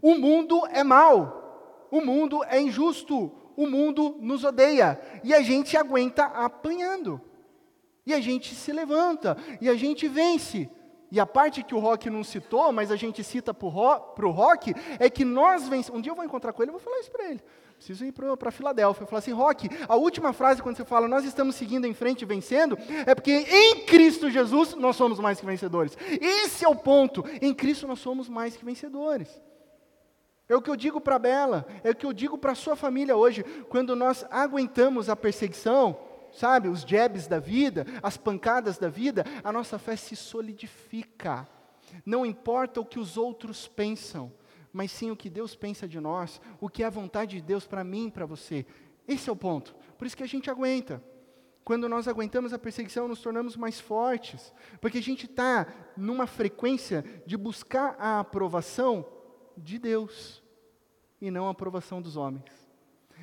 O 0.00 0.14
mundo 0.14 0.64
é 0.70 0.84
mau, 0.84 1.88
o 1.90 2.00
mundo 2.00 2.44
é 2.44 2.60
injusto, 2.60 3.32
o 3.56 3.66
mundo 3.66 4.16
nos 4.20 4.44
odeia. 4.44 5.00
E 5.22 5.34
a 5.34 5.42
gente 5.42 5.76
aguenta 5.76 6.24
apanhando. 6.24 7.20
E 8.04 8.12
a 8.12 8.20
gente 8.20 8.54
se 8.54 8.72
levanta. 8.72 9.36
E 9.60 9.68
a 9.68 9.74
gente 9.74 10.08
vence. 10.08 10.68
E 11.10 11.20
a 11.20 11.26
parte 11.26 11.62
que 11.62 11.74
o 11.74 11.78
Rock 11.78 12.08
não 12.08 12.24
citou, 12.24 12.72
mas 12.72 12.90
a 12.90 12.96
gente 12.96 13.22
cita 13.22 13.52
para 13.52 13.66
o 13.66 14.30
Rock, 14.30 14.74
é 14.98 15.10
que 15.10 15.26
nós 15.26 15.68
vencemos. 15.68 15.98
Um 15.98 16.02
dia 16.02 16.10
eu 16.10 16.16
vou 16.16 16.24
encontrar 16.24 16.54
com 16.54 16.62
ele 16.62 16.70
e 16.70 16.72
vou 16.72 16.80
falar 16.80 17.00
isso 17.00 17.10
para 17.10 17.28
ele. 17.28 17.42
Preciso 17.76 18.04
ir 18.06 18.12
para 18.12 18.50
Filadélfia. 18.50 19.06
Falar 19.06 19.18
assim, 19.18 19.32
Rock, 19.32 19.68
a 19.88 19.96
última 19.96 20.32
frase 20.32 20.62
quando 20.62 20.76
você 20.76 20.84
fala, 20.84 21.06
nós 21.06 21.24
estamos 21.24 21.56
seguindo 21.56 21.86
em 21.86 21.92
frente 21.92 22.22
e 22.22 22.24
vencendo, 22.24 22.78
é 23.04 23.14
porque 23.14 23.32
em 23.32 23.84
Cristo 23.84 24.30
Jesus 24.30 24.74
nós 24.74 24.96
somos 24.96 25.18
mais 25.18 25.38
que 25.38 25.44
vencedores. 25.44 25.98
Esse 26.20 26.64
é 26.64 26.68
o 26.68 26.76
ponto. 26.76 27.24
Em 27.42 27.52
Cristo 27.52 27.86
nós 27.86 27.98
somos 27.98 28.28
mais 28.28 28.56
que 28.56 28.64
vencedores. 28.64 29.28
É 30.48 30.56
o 30.56 30.62
que 30.62 30.70
eu 30.70 30.76
digo 30.76 31.00
para 31.00 31.16
a 31.16 31.18
Bela, 31.18 31.66
é 31.82 31.90
o 31.90 31.94
que 31.94 32.04
eu 32.04 32.12
digo 32.12 32.36
para 32.36 32.52
a 32.52 32.56
sua 32.56 32.76
família 32.76 33.16
hoje. 33.16 33.42
Quando 33.68 33.94
nós 33.94 34.24
aguentamos 34.30 35.08
a 35.08 35.16
perseguição, 35.16 35.98
sabe, 36.32 36.68
os 36.68 36.82
jabs 36.82 37.26
da 37.26 37.38
vida, 37.38 37.86
as 38.02 38.16
pancadas 38.16 38.78
da 38.78 38.88
vida, 38.88 39.24
a 39.42 39.52
nossa 39.52 39.78
fé 39.78 39.96
se 39.96 40.16
solidifica. 40.16 41.48
Não 42.04 42.26
importa 42.26 42.80
o 42.80 42.84
que 42.86 42.98
os 42.98 43.16
outros 43.16 43.68
pensam, 43.68 44.32
mas 44.72 44.90
sim 44.90 45.10
o 45.10 45.16
que 45.16 45.30
Deus 45.30 45.54
pensa 45.54 45.86
de 45.86 46.00
nós, 46.00 46.40
o 46.60 46.68
que 46.68 46.82
é 46.82 46.86
a 46.86 46.90
vontade 46.90 47.36
de 47.36 47.42
Deus 47.42 47.66
para 47.66 47.84
mim 47.84 48.06
e 48.06 48.10
para 48.10 48.26
você. 48.26 48.66
Esse 49.06 49.28
é 49.28 49.32
o 49.32 49.36
ponto. 49.36 49.74
Por 49.98 50.06
isso 50.06 50.16
que 50.16 50.22
a 50.22 50.28
gente 50.28 50.50
aguenta. 50.50 51.02
Quando 51.64 51.88
nós 51.88 52.08
aguentamos 52.08 52.52
a 52.52 52.58
perseguição, 52.58 53.06
nos 53.06 53.20
tornamos 53.20 53.56
mais 53.56 53.78
fortes, 53.78 54.52
porque 54.80 54.98
a 54.98 55.02
gente 55.02 55.26
está 55.26 55.66
numa 55.96 56.26
frequência 56.26 57.04
de 57.24 57.36
buscar 57.36 57.94
a 57.98 58.18
aprovação 58.18 59.06
de 59.56 59.78
Deus 59.78 60.42
e 61.20 61.30
não 61.30 61.46
a 61.46 61.50
aprovação 61.50 62.00
dos 62.00 62.16
homens. 62.16 62.44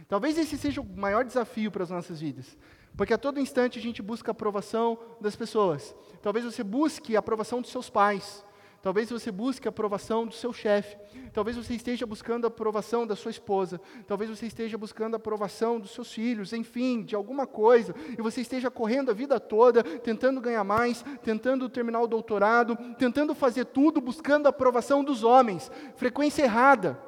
Talvez 0.07 0.37
esse 0.37 0.57
seja 0.57 0.81
o 0.81 0.85
maior 0.85 1.25
desafio 1.25 1.71
para 1.71 1.83
as 1.83 1.89
nossas 1.89 2.21
vidas, 2.21 2.57
porque 2.95 3.13
a 3.13 3.17
todo 3.17 3.39
instante 3.39 3.77
a 3.77 3.81
gente 3.81 4.01
busca 4.01 4.31
a 4.31 4.33
aprovação 4.33 4.97
das 5.19 5.35
pessoas. 5.35 5.95
Talvez 6.21 6.45
você 6.45 6.63
busque 6.63 7.15
a 7.15 7.19
aprovação 7.19 7.61
dos 7.61 7.71
seus 7.71 7.89
pais, 7.89 8.43
talvez 8.81 9.09
você 9.09 9.31
busque 9.31 9.67
a 9.67 9.69
aprovação 9.69 10.25
do 10.25 10.33
seu 10.33 10.53
chefe, 10.53 10.97
talvez 11.33 11.57
você 11.57 11.73
esteja 11.73 12.05
buscando 12.05 12.45
a 12.45 12.47
aprovação 12.47 13.05
da 13.05 13.15
sua 13.15 13.31
esposa, 13.31 13.79
talvez 14.07 14.29
você 14.29 14.45
esteja 14.45 14.77
buscando 14.77 15.15
a 15.15 15.17
aprovação 15.17 15.79
dos 15.79 15.91
seus 15.91 16.11
filhos, 16.11 16.53
enfim, 16.53 17.03
de 17.03 17.15
alguma 17.15 17.45
coisa, 17.45 17.93
e 18.17 18.21
você 18.21 18.41
esteja 18.41 18.71
correndo 18.71 19.11
a 19.11 19.13
vida 19.13 19.39
toda, 19.39 19.83
tentando 19.83 20.41
ganhar 20.41 20.63
mais, 20.63 21.03
tentando 21.23 21.69
terminar 21.69 22.01
o 22.01 22.07
doutorado, 22.07 22.77
tentando 22.97 23.35
fazer 23.35 23.65
tudo 23.65 24.01
buscando 24.01 24.47
a 24.47 24.49
aprovação 24.49 25.03
dos 25.03 25.23
homens, 25.23 25.71
frequência 25.95 26.43
errada. 26.43 26.99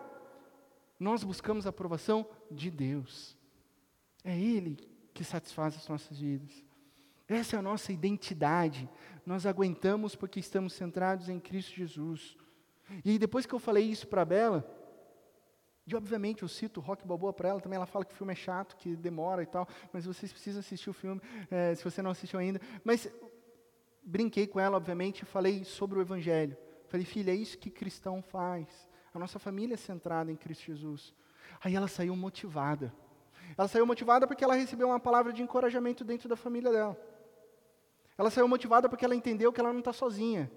Nós 0.99 1.23
buscamos 1.23 1.65
a 1.65 1.69
aprovação 1.69 2.27
de 2.49 2.69
Deus. 2.69 3.36
É 4.23 4.38
Ele 4.38 4.77
que 5.13 5.23
satisfaz 5.23 5.75
as 5.75 5.88
nossas 5.88 6.19
vidas. 6.19 6.70
Essa 7.34 7.56
é 7.56 7.60
a 7.60 7.62
nossa 7.62 7.94
identidade. 7.94 8.89
Nós 9.26 9.46
aguentamos 9.46 10.15
porque 10.15 10.39
estamos 10.39 10.74
centrados 10.74 11.30
em 11.30 11.39
Cristo 11.39 11.74
Jesus. 11.74 12.38
E 13.06 13.17
depois 13.17 13.46
que 13.46 13.54
eu 13.54 13.60
falei 13.60 13.86
isso 13.86 14.08
para 14.08 14.24
a 14.24 14.26
Bela, 14.26 14.70
e 15.88 15.96
obviamente 15.96 16.44
eu 16.44 16.50
cito 16.50 16.82
Rock 16.82 17.08
Balboa 17.08 17.32
para 17.32 17.50
ela, 17.50 17.62
também 17.62 17.78
ela 17.78 17.86
fala 17.86 18.04
que 18.04 18.13
o 18.13 18.17
filme 18.17 18.34
é 18.34 18.36
chato, 18.36 18.76
que 18.76 18.96
demora 18.96 19.41
e 19.44 19.46
tal, 19.46 19.67
mas 19.94 20.06
vocês 20.06 20.32
precisam 20.32 20.60
assistir 20.60 20.89
o 20.89 20.94
filme, 20.94 21.22
é, 21.50 21.74
se 21.74 21.84
você 21.84 22.02
não 22.02 22.12
assistiu 22.12 22.39
ainda. 22.39 22.60
Mas 22.84 23.10
brinquei 24.04 24.46
com 24.46 24.60
ela, 24.60 24.78
obviamente, 24.78 25.22
e 25.22 25.26
falei 25.26 25.63
sobre 25.63 26.00
o 26.00 26.02
Evangelho. 26.02 26.58
Falei, 26.88 27.06
filha, 27.06 27.32
é 27.32 27.36
isso 27.36 27.58
que 27.58 27.70
cristão 27.70 28.22
faz. 28.22 28.67
A 29.13 29.20
nossa 29.20 29.39
família 29.39 29.76
é 29.76 29.78
centrada 29.78 30.32
em 30.32 30.36
Cristo 30.36 30.65
Jesus. 30.65 31.13
Aí 31.63 31.76
ela 31.76 31.88
saiu 31.88 32.15
motivada. 32.15 32.94
Ela 33.58 33.67
saiu 33.67 33.86
motivada 33.86 34.28
porque 34.28 34.44
ela 34.44 34.56
recebeu 34.56 34.88
uma 34.88 35.00
palavra 35.00 35.32
de 35.32 35.41
encorajamento 35.41 36.04
dentro 36.04 36.28
da 36.28 36.36
família 36.36 36.72
dela. 36.72 37.11
Ela 38.21 38.29
saiu 38.29 38.47
motivada 38.47 38.88
porque 38.88 39.03
ela 39.03 39.15
entendeu 39.15 39.51
que 39.51 39.60
ela 39.60 39.73
não 39.73 39.79
está 39.79 39.91
sozinha. 39.91 40.51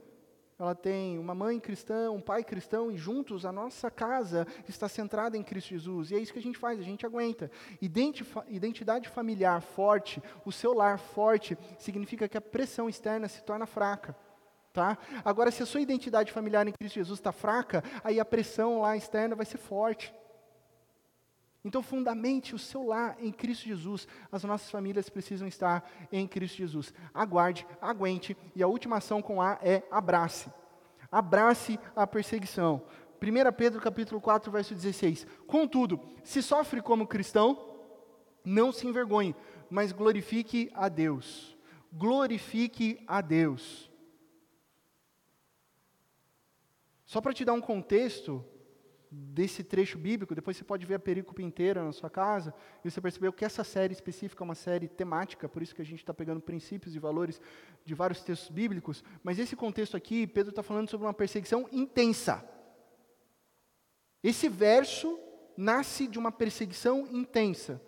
Ela 0.59 0.75
tem 0.75 1.19
uma 1.19 1.35
mãe 1.35 1.59
cristã, 1.59 2.11
um 2.11 2.21
pai 2.21 2.45
cristão, 2.45 2.93
e 2.93 2.97
juntos 2.99 3.47
a 3.47 3.51
nossa 3.51 3.91
casa 3.91 4.47
está 4.69 4.87
centrada 4.87 5.39
em 5.39 5.43
Cristo 5.43 5.71
Jesus. 5.71 6.11
E 6.11 6.15
é 6.15 6.19
isso 6.19 6.31
que 6.31 6.39
a 6.39 6.43
gente 6.43 6.59
faz, 6.59 6.79
a 6.79 6.83
gente 6.83 7.07
aguenta. 7.07 7.51
Identidade 7.81 9.09
familiar 9.09 9.63
forte, 9.63 10.23
o 10.45 10.53
seu 10.53 10.75
lar 10.75 10.99
forte, 10.99 11.57
significa 11.79 12.29
que 12.29 12.37
a 12.37 12.41
pressão 12.43 12.87
externa 12.87 13.29
se 13.29 13.43
torna 13.43 13.65
fraca. 13.65 14.15
Tá? 14.71 14.99
Agora, 15.25 15.51
se 15.51 15.63
a 15.63 15.67
sua 15.67 15.81
identidade 15.81 16.33
familiar 16.33 16.69
em 16.69 16.73
Cristo 16.73 16.97
Jesus 16.97 17.19
está 17.19 17.33
fraca, 17.33 17.83
aí 18.05 18.21
a 18.21 18.27
pressão 18.27 18.83
lá 18.83 18.95
externa 18.95 19.35
vai 19.35 19.47
ser 19.47 19.57
forte. 19.57 20.15
Então, 21.65 21.83
fundamente 21.83 22.55
o 22.55 22.59
seu 22.59 22.85
lar 22.85 23.17
em 23.19 23.33
Cristo 23.33 23.65
Jesus. 23.65 24.07
As 24.31 24.45
nossas 24.45 24.71
famílias 24.71 25.09
precisam 25.09 25.49
estar 25.49 25.91
em 26.13 26.29
Cristo 26.29 26.59
Jesus. 26.59 26.93
Aguarde, 27.13 27.67
aguente. 27.81 28.37
E 28.55 28.63
a 28.63 28.69
última 28.69 28.99
ação 28.99 29.23
com 29.23 29.41
A 29.41 29.59
é 29.63 29.83
abrace. 29.91 30.53
Abrace 31.11 31.81
a 31.97 32.07
perseguição. 32.07 32.83
1 33.23 33.53
Pedro 33.57 33.81
capítulo 33.81 34.21
4, 34.21 34.53
verso 34.53 34.75
16. 34.75 35.27
Contudo, 35.47 35.99
se 36.23 36.43
sofre 36.43 36.83
como 36.83 37.07
cristão, 37.07 37.75
não 38.45 38.71
se 38.71 38.87
envergonhe, 38.87 39.35
mas 39.71 39.91
glorifique 39.91 40.71
a 40.75 40.91
Deus. 40.91 41.57
Glorifique 41.91 43.03
a 43.07 43.23
Deus. 43.23 43.91
Só 47.07 47.23
para 47.23 47.33
te 47.33 47.45
dar 47.45 47.55
um 47.55 47.61
contexto 47.61 48.45
desse 49.17 49.63
trecho 49.63 49.97
bíblico, 49.99 50.35
depois 50.35 50.57
você 50.57 50.65
pode 50.65 50.85
ver 50.85 50.95
a 50.95 50.99
perícope 50.99 51.43
inteira 51.43 51.85
na 51.85 51.93
sua 51.93 52.11
casa, 52.11 52.53
e 52.85 52.91
você 52.91 53.01
percebeu 53.01 53.33
que 53.33 53.45
essa 53.45 53.63
série 53.63 53.93
específica 53.93 54.43
é 54.43 54.47
uma 54.47 54.55
série 54.55 54.89
temática, 54.89 55.49
por 55.49 55.63
isso 55.63 55.75
que 55.75 55.83
a 55.83 55.85
gente 55.85 56.01
está 56.01 56.13
pegando 56.13 56.41
princípios 56.41 56.95
e 56.95 56.99
valores 56.99 57.41
de 57.85 57.95
vários 57.95 58.23
textos 58.23 58.51
bíblicos, 58.51 59.05
mas 59.23 59.39
esse 59.39 59.55
contexto 59.55 59.97
aqui, 59.97 60.27
Pedro 60.27 60.51
está 60.51 60.63
falando 60.63 60.91
sobre 60.91 61.07
uma 61.07 61.15
perseguição 61.15 61.69
intensa. 61.71 62.45
Esse 64.23 64.49
verso 64.49 65.19
nasce 65.57 66.07
de 66.07 66.19
uma 66.19 66.33
perseguição 66.33 67.07
intensa. 67.11 67.81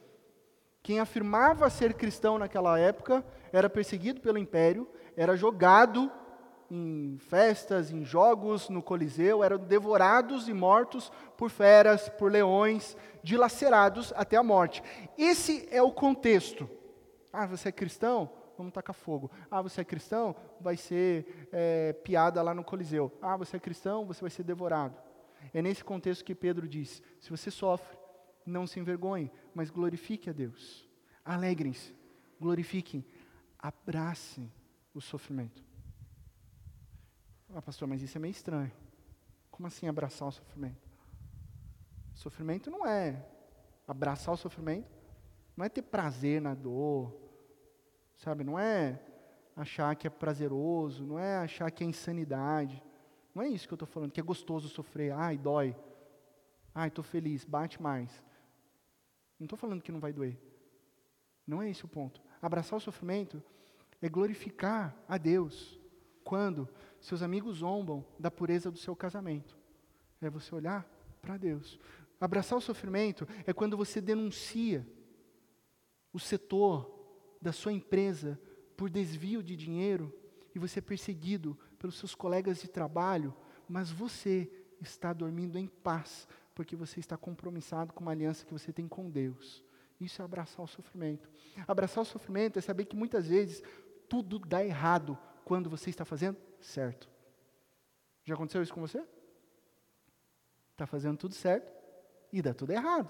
Quem 0.82 1.00
afirmava 1.00 1.68
ser 1.68 1.94
cristão 1.94 2.38
naquela 2.38 2.78
época 2.78 3.24
era 3.52 3.68
perseguido 3.68 4.20
pelo 4.20 4.38
império, 4.38 4.88
era 5.16 5.36
jogado 5.36 6.12
em 6.70 7.18
festas, 7.18 7.90
em 7.90 8.04
jogos 8.04 8.68
no 8.68 8.82
Coliseu, 8.82 9.42
eram 9.42 9.58
devorados 9.58 10.48
e 10.48 10.52
mortos 10.52 11.12
por 11.36 11.50
feras, 11.50 12.08
por 12.08 12.30
leões, 12.30 12.96
dilacerados 13.22 14.12
até 14.16 14.36
a 14.36 14.42
morte. 14.42 14.82
Esse 15.16 15.68
é 15.70 15.82
o 15.82 15.92
contexto. 15.92 16.68
Ah, 17.32 17.46
você 17.46 17.68
é 17.68 17.72
cristão? 17.72 18.30
Vamos 18.56 18.72
tacar 18.72 18.94
fogo. 18.94 19.30
Ah, 19.50 19.60
você 19.60 19.82
é 19.82 19.84
cristão? 19.84 20.34
Vai 20.60 20.76
ser 20.76 21.48
é, 21.52 21.92
piada 21.92 22.40
lá 22.42 22.54
no 22.54 22.64
Coliseu. 22.64 23.12
Ah, 23.20 23.36
você 23.36 23.56
é 23.56 23.60
cristão? 23.60 24.06
Você 24.06 24.20
vai 24.20 24.30
ser 24.30 24.42
devorado. 24.42 24.96
É 25.52 25.60
nesse 25.60 25.84
contexto 25.84 26.24
que 26.24 26.34
Pedro 26.34 26.66
diz: 26.66 27.02
se 27.20 27.30
você 27.30 27.50
sofre, 27.50 27.96
não 28.44 28.66
se 28.66 28.80
envergonhe, 28.80 29.30
mas 29.54 29.70
glorifique 29.70 30.30
a 30.30 30.32
Deus. 30.32 30.88
Alegrem-se, 31.24 31.94
glorifiquem, 32.40 33.04
abracem 33.58 34.50
o 34.94 35.00
sofrimento. 35.00 35.65
Ah, 37.54 37.62
pastor, 37.62 37.86
mas 37.86 38.02
isso 38.02 38.18
é 38.18 38.20
meio 38.20 38.32
estranho. 38.32 38.72
Como 39.50 39.66
assim 39.66 39.88
abraçar 39.88 40.28
o 40.28 40.32
sofrimento? 40.32 40.88
Sofrimento 42.14 42.70
não 42.70 42.86
é 42.86 43.24
abraçar 43.86 44.34
o 44.34 44.36
sofrimento, 44.36 44.90
não 45.56 45.64
é 45.64 45.68
ter 45.68 45.82
prazer 45.82 46.40
na 46.40 46.54
dor, 46.54 47.14
sabe? 48.16 48.42
Não 48.42 48.58
é 48.58 49.00
achar 49.54 49.94
que 49.94 50.06
é 50.06 50.10
prazeroso, 50.10 51.06
não 51.06 51.18
é 51.18 51.38
achar 51.38 51.70
que 51.70 51.84
é 51.84 51.86
insanidade. 51.86 52.82
Não 53.34 53.42
é 53.42 53.48
isso 53.48 53.66
que 53.66 53.72
eu 53.72 53.76
estou 53.76 53.86
falando, 53.86 54.12
que 54.12 54.20
é 54.20 54.22
gostoso 54.22 54.68
sofrer. 54.68 55.12
Ai, 55.12 55.38
dói. 55.38 55.76
Ai, 56.74 56.88
estou 56.88 57.04
feliz, 57.04 57.44
bate 57.44 57.80
mais. 57.80 58.10
Não 59.38 59.44
estou 59.44 59.58
falando 59.58 59.82
que 59.82 59.92
não 59.92 60.00
vai 60.00 60.12
doer. 60.12 60.38
Não 61.46 61.62
é 61.62 61.70
esse 61.70 61.84
o 61.84 61.88
ponto. 61.88 62.20
Abraçar 62.42 62.76
o 62.76 62.80
sofrimento 62.80 63.42
é 64.02 64.08
glorificar 64.08 64.96
a 65.08 65.16
Deus 65.16 65.80
quando 66.24 66.68
seus 67.00 67.22
amigos 67.22 67.58
zombam 67.58 68.04
da 68.18 68.30
pureza 68.30 68.70
do 68.70 68.78
seu 68.78 68.94
casamento. 68.96 69.56
É 70.20 70.30
você 70.30 70.54
olhar 70.54 70.88
para 71.20 71.36
Deus. 71.36 71.78
Abraçar 72.20 72.56
o 72.56 72.62
sofrimento 72.62 73.26
é 73.46 73.52
quando 73.52 73.76
você 73.76 74.00
denuncia 74.00 74.86
o 76.12 76.18
setor 76.18 76.90
da 77.40 77.52
sua 77.52 77.72
empresa 77.72 78.40
por 78.76 78.88
desvio 78.88 79.42
de 79.42 79.54
dinheiro 79.54 80.12
e 80.54 80.58
você 80.58 80.78
é 80.78 80.82
perseguido 80.82 81.58
pelos 81.78 81.98
seus 81.98 82.14
colegas 82.14 82.60
de 82.60 82.68
trabalho, 82.68 83.34
mas 83.68 83.90
você 83.90 84.50
está 84.80 85.12
dormindo 85.12 85.58
em 85.58 85.66
paz, 85.66 86.26
porque 86.54 86.74
você 86.74 87.00
está 87.00 87.16
compromissado 87.16 87.92
com 87.92 88.00
uma 88.00 88.12
aliança 88.12 88.44
que 88.44 88.52
você 88.52 88.72
tem 88.72 88.88
com 88.88 89.10
Deus. 89.10 89.62
Isso 90.00 90.20
é 90.20 90.24
abraçar 90.24 90.64
o 90.64 90.68
sofrimento. 90.68 91.28
Abraçar 91.66 92.02
o 92.02 92.06
sofrimento 92.06 92.58
é 92.58 92.62
saber 92.62 92.84
que 92.86 92.96
muitas 92.96 93.28
vezes 93.28 93.62
tudo 94.08 94.38
dá 94.38 94.64
errado 94.64 95.18
quando 95.46 95.70
você 95.70 95.90
está 95.90 96.04
fazendo 96.04 96.36
certo. 96.60 97.08
Já 98.24 98.34
aconteceu 98.34 98.60
isso 98.60 98.74
com 98.74 98.80
você? 98.80 99.00
Está 100.72 100.88
fazendo 100.88 101.16
tudo 101.16 101.36
certo 101.36 101.72
e 102.32 102.42
dá 102.42 102.52
tudo 102.52 102.72
errado. 102.72 103.08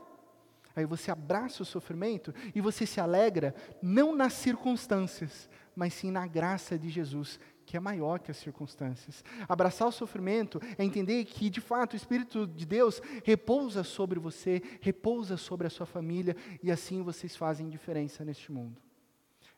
Aí 0.76 0.84
você 0.84 1.10
abraça 1.10 1.62
o 1.62 1.66
sofrimento 1.66 2.34
e 2.54 2.60
você 2.60 2.84
se 2.84 3.00
alegra 3.00 3.54
não 3.80 4.14
nas 4.14 4.34
circunstâncias, 4.34 5.48
mas 5.74 5.94
sim 5.94 6.10
na 6.10 6.26
graça 6.26 6.78
de 6.78 6.90
Jesus, 6.90 7.40
que 7.64 7.74
é 7.74 7.80
maior 7.80 8.20
que 8.20 8.30
as 8.30 8.36
circunstâncias. 8.36 9.24
Abraçar 9.48 9.88
o 9.88 9.92
sofrimento 9.92 10.60
é 10.76 10.84
entender 10.84 11.24
que, 11.24 11.48
de 11.48 11.62
fato, 11.62 11.94
o 11.94 11.96
Espírito 11.96 12.46
de 12.46 12.66
Deus 12.66 13.00
repousa 13.24 13.82
sobre 13.82 14.20
você, 14.20 14.60
repousa 14.82 15.38
sobre 15.38 15.66
a 15.66 15.70
sua 15.70 15.86
família, 15.86 16.36
e 16.62 16.70
assim 16.70 17.02
vocês 17.02 17.34
fazem 17.34 17.70
diferença 17.70 18.26
neste 18.26 18.52
mundo. 18.52 18.78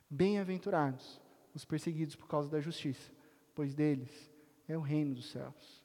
Bem-aventurados 0.08 1.20
os 1.58 1.64
perseguidos 1.64 2.14
por 2.14 2.28
causa 2.28 2.48
da 2.48 2.60
justiça, 2.60 3.10
pois 3.52 3.74
deles 3.74 4.30
é 4.68 4.78
o 4.78 4.80
reino 4.80 5.14
dos 5.14 5.30
céus. 5.30 5.84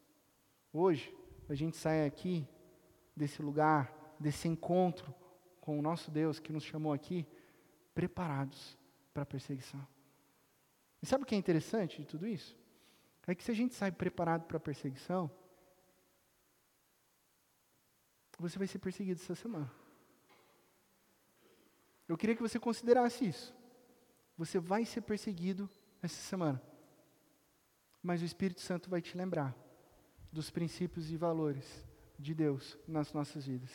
Hoje, 0.71 1.11
a 1.49 1.55
gente 1.55 1.76
sai 1.76 2.05
aqui 2.05 2.47
desse 3.15 3.41
lugar, 3.41 3.91
desse 4.19 4.47
encontro 4.47 5.13
com 5.59 5.80
o 5.80 5.82
nosso 5.82 6.11
Deus 6.11 6.39
que 6.39 6.53
nos 6.53 6.63
chamou 6.63 6.93
aqui, 6.93 7.26
preparados 7.93 8.78
para 9.13 9.24
a 9.24 9.26
perseguição. 9.26 9.86
E 11.01 11.07
sabe 11.07 11.24
o 11.24 11.26
que 11.26 11.34
é 11.34 11.38
interessante 11.38 12.01
de 12.01 12.07
tudo 12.07 12.28
isso? 12.28 12.55
É 13.26 13.34
que 13.34 13.43
se 13.43 13.49
a 13.49 13.55
gente 13.55 13.74
sai 13.74 13.91
preparado 13.91 14.43
para 14.43 14.57
a 14.57 14.59
perseguição, 14.59 15.32
você 18.38 18.59
vai 18.59 18.67
ser 18.67 18.78
perseguido 18.78 19.19
essa 19.21 19.34
semana. 19.34 19.71
Eu 22.07 22.15
queria 22.15 22.36
que 22.36 22.41
você 22.41 22.59
considerasse 22.59 23.26
isso. 23.26 23.62
Você 24.38 24.59
vai 24.59 24.86
ser 24.86 25.01
perseguido 25.01 25.69
essa 26.01 26.21
semana. 26.21 26.61
Mas 28.01 28.21
o 28.21 28.25
Espírito 28.25 28.61
Santo 28.61 28.89
vai 28.89 29.01
te 29.01 29.17
lembrar 29.17 29.55
dos 30.31 30.49
princípios 30.49 31.11
e 31.11 31.15
valores 31.15 31.86
de 32.17 32.34
Deus 32.34 32.77
nas 32.88 33.13
nossas 33.13 33.45
vidas. 33.45 33.71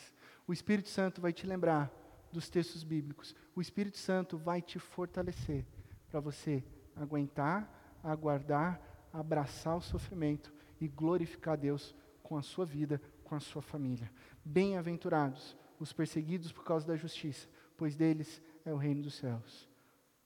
O 0.46 0.52
Espírito 0.52 0.88
Santo 0.88 1.20
vai 1.20 1.32
te 1.32 1.46
lembrar 1.46 1.90
dos 2.32 2.48
textos 2.48 2.82
bíblicos. 2.82 3.34
O 3.54 3.61
Espírito 3.61 3.96
Santo 3.96 4.36
vai 4.36 4.61
te 4.61 4.78
fortalecer 4.78 5.64
para 6.11 6.20
você 6.20 6.64
aguentar, 6.96 7.98
aguardar, 8.02 8.80
abraçar 9.12 9.76
o 9.76 9.80
sofrimento 9.80 10.52
e 10.80 10.88
glorificar 10.88 11.56
Deus 11.56 11.94
com 12.22 12.36
a 12.36 12.42
sua 12.42 12.64
vida, 12.64 13.00
com 13.24 13.34
a 13.34 13.40
sua 13.40 13.62
família. 13.62 14.11
Bem-aventurados 14.44 15.56
os 15.78 15.92
perseguidos 15.92 16.50
por 16.50 16.64
causa 16.64 16.86
da 16.86 16.96
justiça, 16.96 17.48
pois 17.76 17.94
deles 17.94 18.42
é 18.64 18.72
o 18.72 18.76
reino 18.76 19.02
dos 19.02 19.14
céus. 19.14 19.68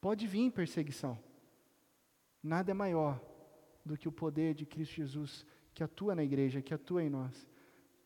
Pode 0.02 0.26
vir 0.26 0.50
perseguição. 0.50 1.18
Nada 2.42 2.72
é 2.72 2.74
maior 2.74 3.18
do 3.86 3.96
que 3.96 4.08
o 4.08 4.12
poder 4.12 4.52
de 4.52 4.66
Cristo 4.66 4.96
Jesus 4.96 5.46
que 5.72 5.82
atua 5.82 6.14
na 6.14 6.24
igreja, 6.24 6.60
que 6.60 6.74
atua 6.74 7.02
em 7.02 7.08
nós. 7.08 7.48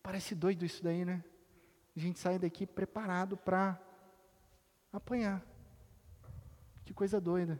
Parece 0.01 0.33
doido 0.33 0.63
isso 0.63 0.81
daí, 0.81 1.03
né? 1.03 1.23
a 1.95 1.99
gente 1.99 2.19
sai 2.19 2.37
daqui 2.37 2.67
preparado 2.67 3.35
para 3.35 3.81
apanhar. 4.93 5.43
Que 6.85 6.93
coisa 6.93 7.19
doida. 7.19 7.59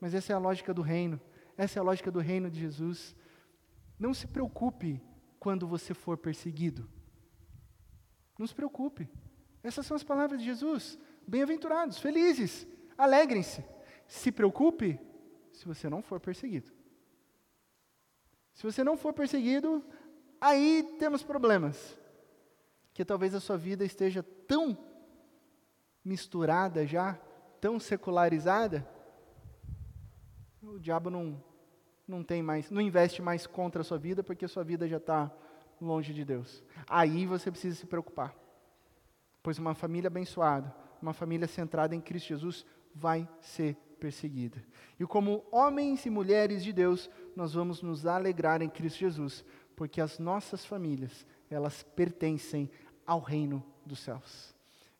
Mas 0.00 0.12
essa 0.12 0.32
é 0.32 0.36
a 0.36 0.40
lógica 0.40 0.74
do 0.74 0.82
reino. 0.82 1.20
Essa 1.56 1.78
é 1.78 1.80
a 1.80 1.84
lógica 1.84 2.10
do 2.10 2.18
reino 2.18 2.50
de 2.50 2.58
Jesus. 2.58 3.14
Não 3.96 4.12
se 4.12 4.26
preocupe 4.26 5.00
quando 5.38 5.68
você 5.68 5.94
for 5.94 6.18
perseguido. 6.18 6.90
Não 8.36 8.44
se 8.48 8.54
preocupe. 8.54 9.08
Essas 9.62 9.86
são 9.86 9.96
as 9.96 10.02
palavras 10.02 10.40
de 10.40 10.44
Jesus. 10.44 10.98
Bem-aventurados, 11.24 11.98
felizes, 11.98 12.66
alegrem-se. 12.98 13.75
Se 14.06 14.30
preocupe 14.30 15.00
se 15.52 15.66
você 15.66 15.88
não 15.88 16.02
for 16.02 16.20
perseguido. 16.20 16.70
Se 18.52 18.62
você 18.62 18.82
não 18.82 18.96
for 18.96 19.12
perseguido, 19.12 19.84
aí 20.40 20.96
temos 20.98 21.22
problemas 21.22 21.98
que 22.94 23.04
talvez 23.04 23.34
a 23.34 23.40
sua 23.40 23.56
vida 23.58 23.84
esteja 23.84 24.22
tão 24.22 24.76
misturada 26.04 26.86
já, 26.86 27.14
tão 27.60 27.78
secularizada, 27.80 28.88
o 30.62 30.78
diabo 30.78 31.10
não, 31.10 31.42
não 32.06 32.22
tem 32.22 32.42
mais, 32.42 32.70
não 32.70 32.80
investe 32.80 33.20
mais 33.20 33.46
contra 33.46 33.82
a 33.82 33.84
sua 33.84 33.98
vida, 33.98 34.22
porque 34.22 34.44
a 34.44 34.48
sua 34.48 34.64
vida 34.64 34.88
já 34.88 34.96
está 34.96 35.30
longe 35.80 36.14
de 36.14 36.24
Deus. 36.24 36.62
Aí 36.88 37.26
você 37.26 37.50
precisa 37.50 37.76
se 37.76 37.86
preocupar. 37.86 38.34
Pois 39.42 39.58
uma 39.58 39.74
família 39.74 40.08
abençoada, 40.08 40.74
uma 41.00 41.12
família 41.12 41.46
centrada 41.46 41.94
em 41.94 42.00
Cristo 42.00 42.28
Jesus, 42.28 42.64
vai 42.94 43.28
ser 43.40 43.76
perseguida. 44.00 44.62
E 44.98 45.04
como 45.04 45.44
homens 45.50 46.06
e 46.06 46.10
mulheres 46.10 46.64
de 46.64 46.72
Deus, 46.72 47.10
nós 47.34 47.52
vamos 47.52 47.82
nos 47.82 48.06
alegrar 48.06 48.62
em 48.62 48.68
Cristo 48.68 49.00
Jesus, 49.00 49.44
porque 49.74 50.00
as 50.00 50.18
nossas 50.18 50.64
famílias, 50.64 51.26
elas 51.50 51.82
pertencem 51.82 52.70
ao 53.06 53.20
reino 53.20 53.64
dos 53.84 54.00
céus. 54.00 54.55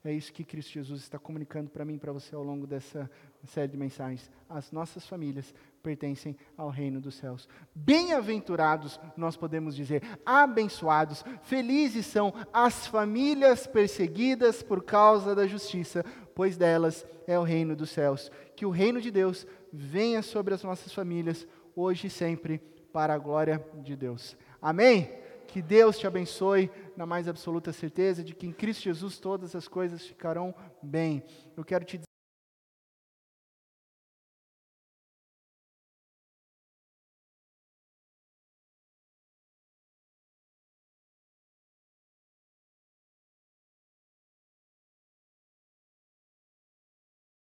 É 0.06 0.12
isso 0.12 0.32
que 0.32 0.44
Cristo 0.44 0.70
Jesus 0.70 1.00
está 1.00 1.18
comunicando 1.18 1.68
para 1.68 1.84
mim 1.84 1.96
e 1.96 1.98
para 1.98 2.12
você 2.12 2.32
ao 2.32 2.42
longo 2.44 2.64
dessa 2.64 3.10
série 3.42 3.72
de 3.72 3.76
mensagens. 3.76 4.30
As 4.48 4.70
nossas 4.70 5.04
famílias 5.04 5.52
pertencem 5.82 6.36
ao 6.56 6.68
reino 6.68 7.00
dos 7.00 7.16
céus. 7.16 7.48
Bem-aventurados, 7.74 9.00
nós 9.16 9.36
podemos 9.36 9.74
dizer, 9.74 10.04
abençoados, 10.24 11.24
felizes 11.42 12.06
são 12.06 12.32
as 12.52 12.86
famílias 12.86 13.66
perseguidas 13.66 14.62
por 14.62 14.84
causa 14.84 15.34
da 15.34 15.44
justiça, 15.44 16.04
pois 16.36 16.56
delas 16.56 17.04
é 17.26 17.36
o 17.36 17.42
reino 17.42 17.74
dos 17.74 17.90
céus. 17.90 18.30
Que 18.54 18.64
o 18.64 18.70
reino 18.70 19.00
de 19.00 19.10
Deus 19.10 19.44
venha 19.72 20.22
sobre 20.22 20.54
as 20.54 20.62
nossas 20.62 20.92
famílias, 20.92 21.48
hoje 21.74 22.06
e 22.06 22.10
sempre, 22.10 22.58
para 22.92 23.12
a 23.12 23.18
glória 23.18 23.60
de 23.82 23.96
Deus. 23.96 24.36
Amém? 24.62 25.25
Que 25.46 25.62
Deus 25.62 25.98
te 25.98 26.06
abençoe 26.06 26.70
na 26.96 27.06
mais 27.06 27.28
absoluta 27.28 27.72
certeza 27.72 28.22
de 28.22 28.34
que 28.34 28.46
em 28.46 28.52
Cristo 28.52 28.82
Jesus 28.82 29.18
todas 29.18 29.54
as 29.54 29.68
coisas 29.68 30.04
ficarão 30.04 30.54
bem. 30.82 31.22
Eu 31.56 31.64
quero 31.64 31.84
te 31.84 32.05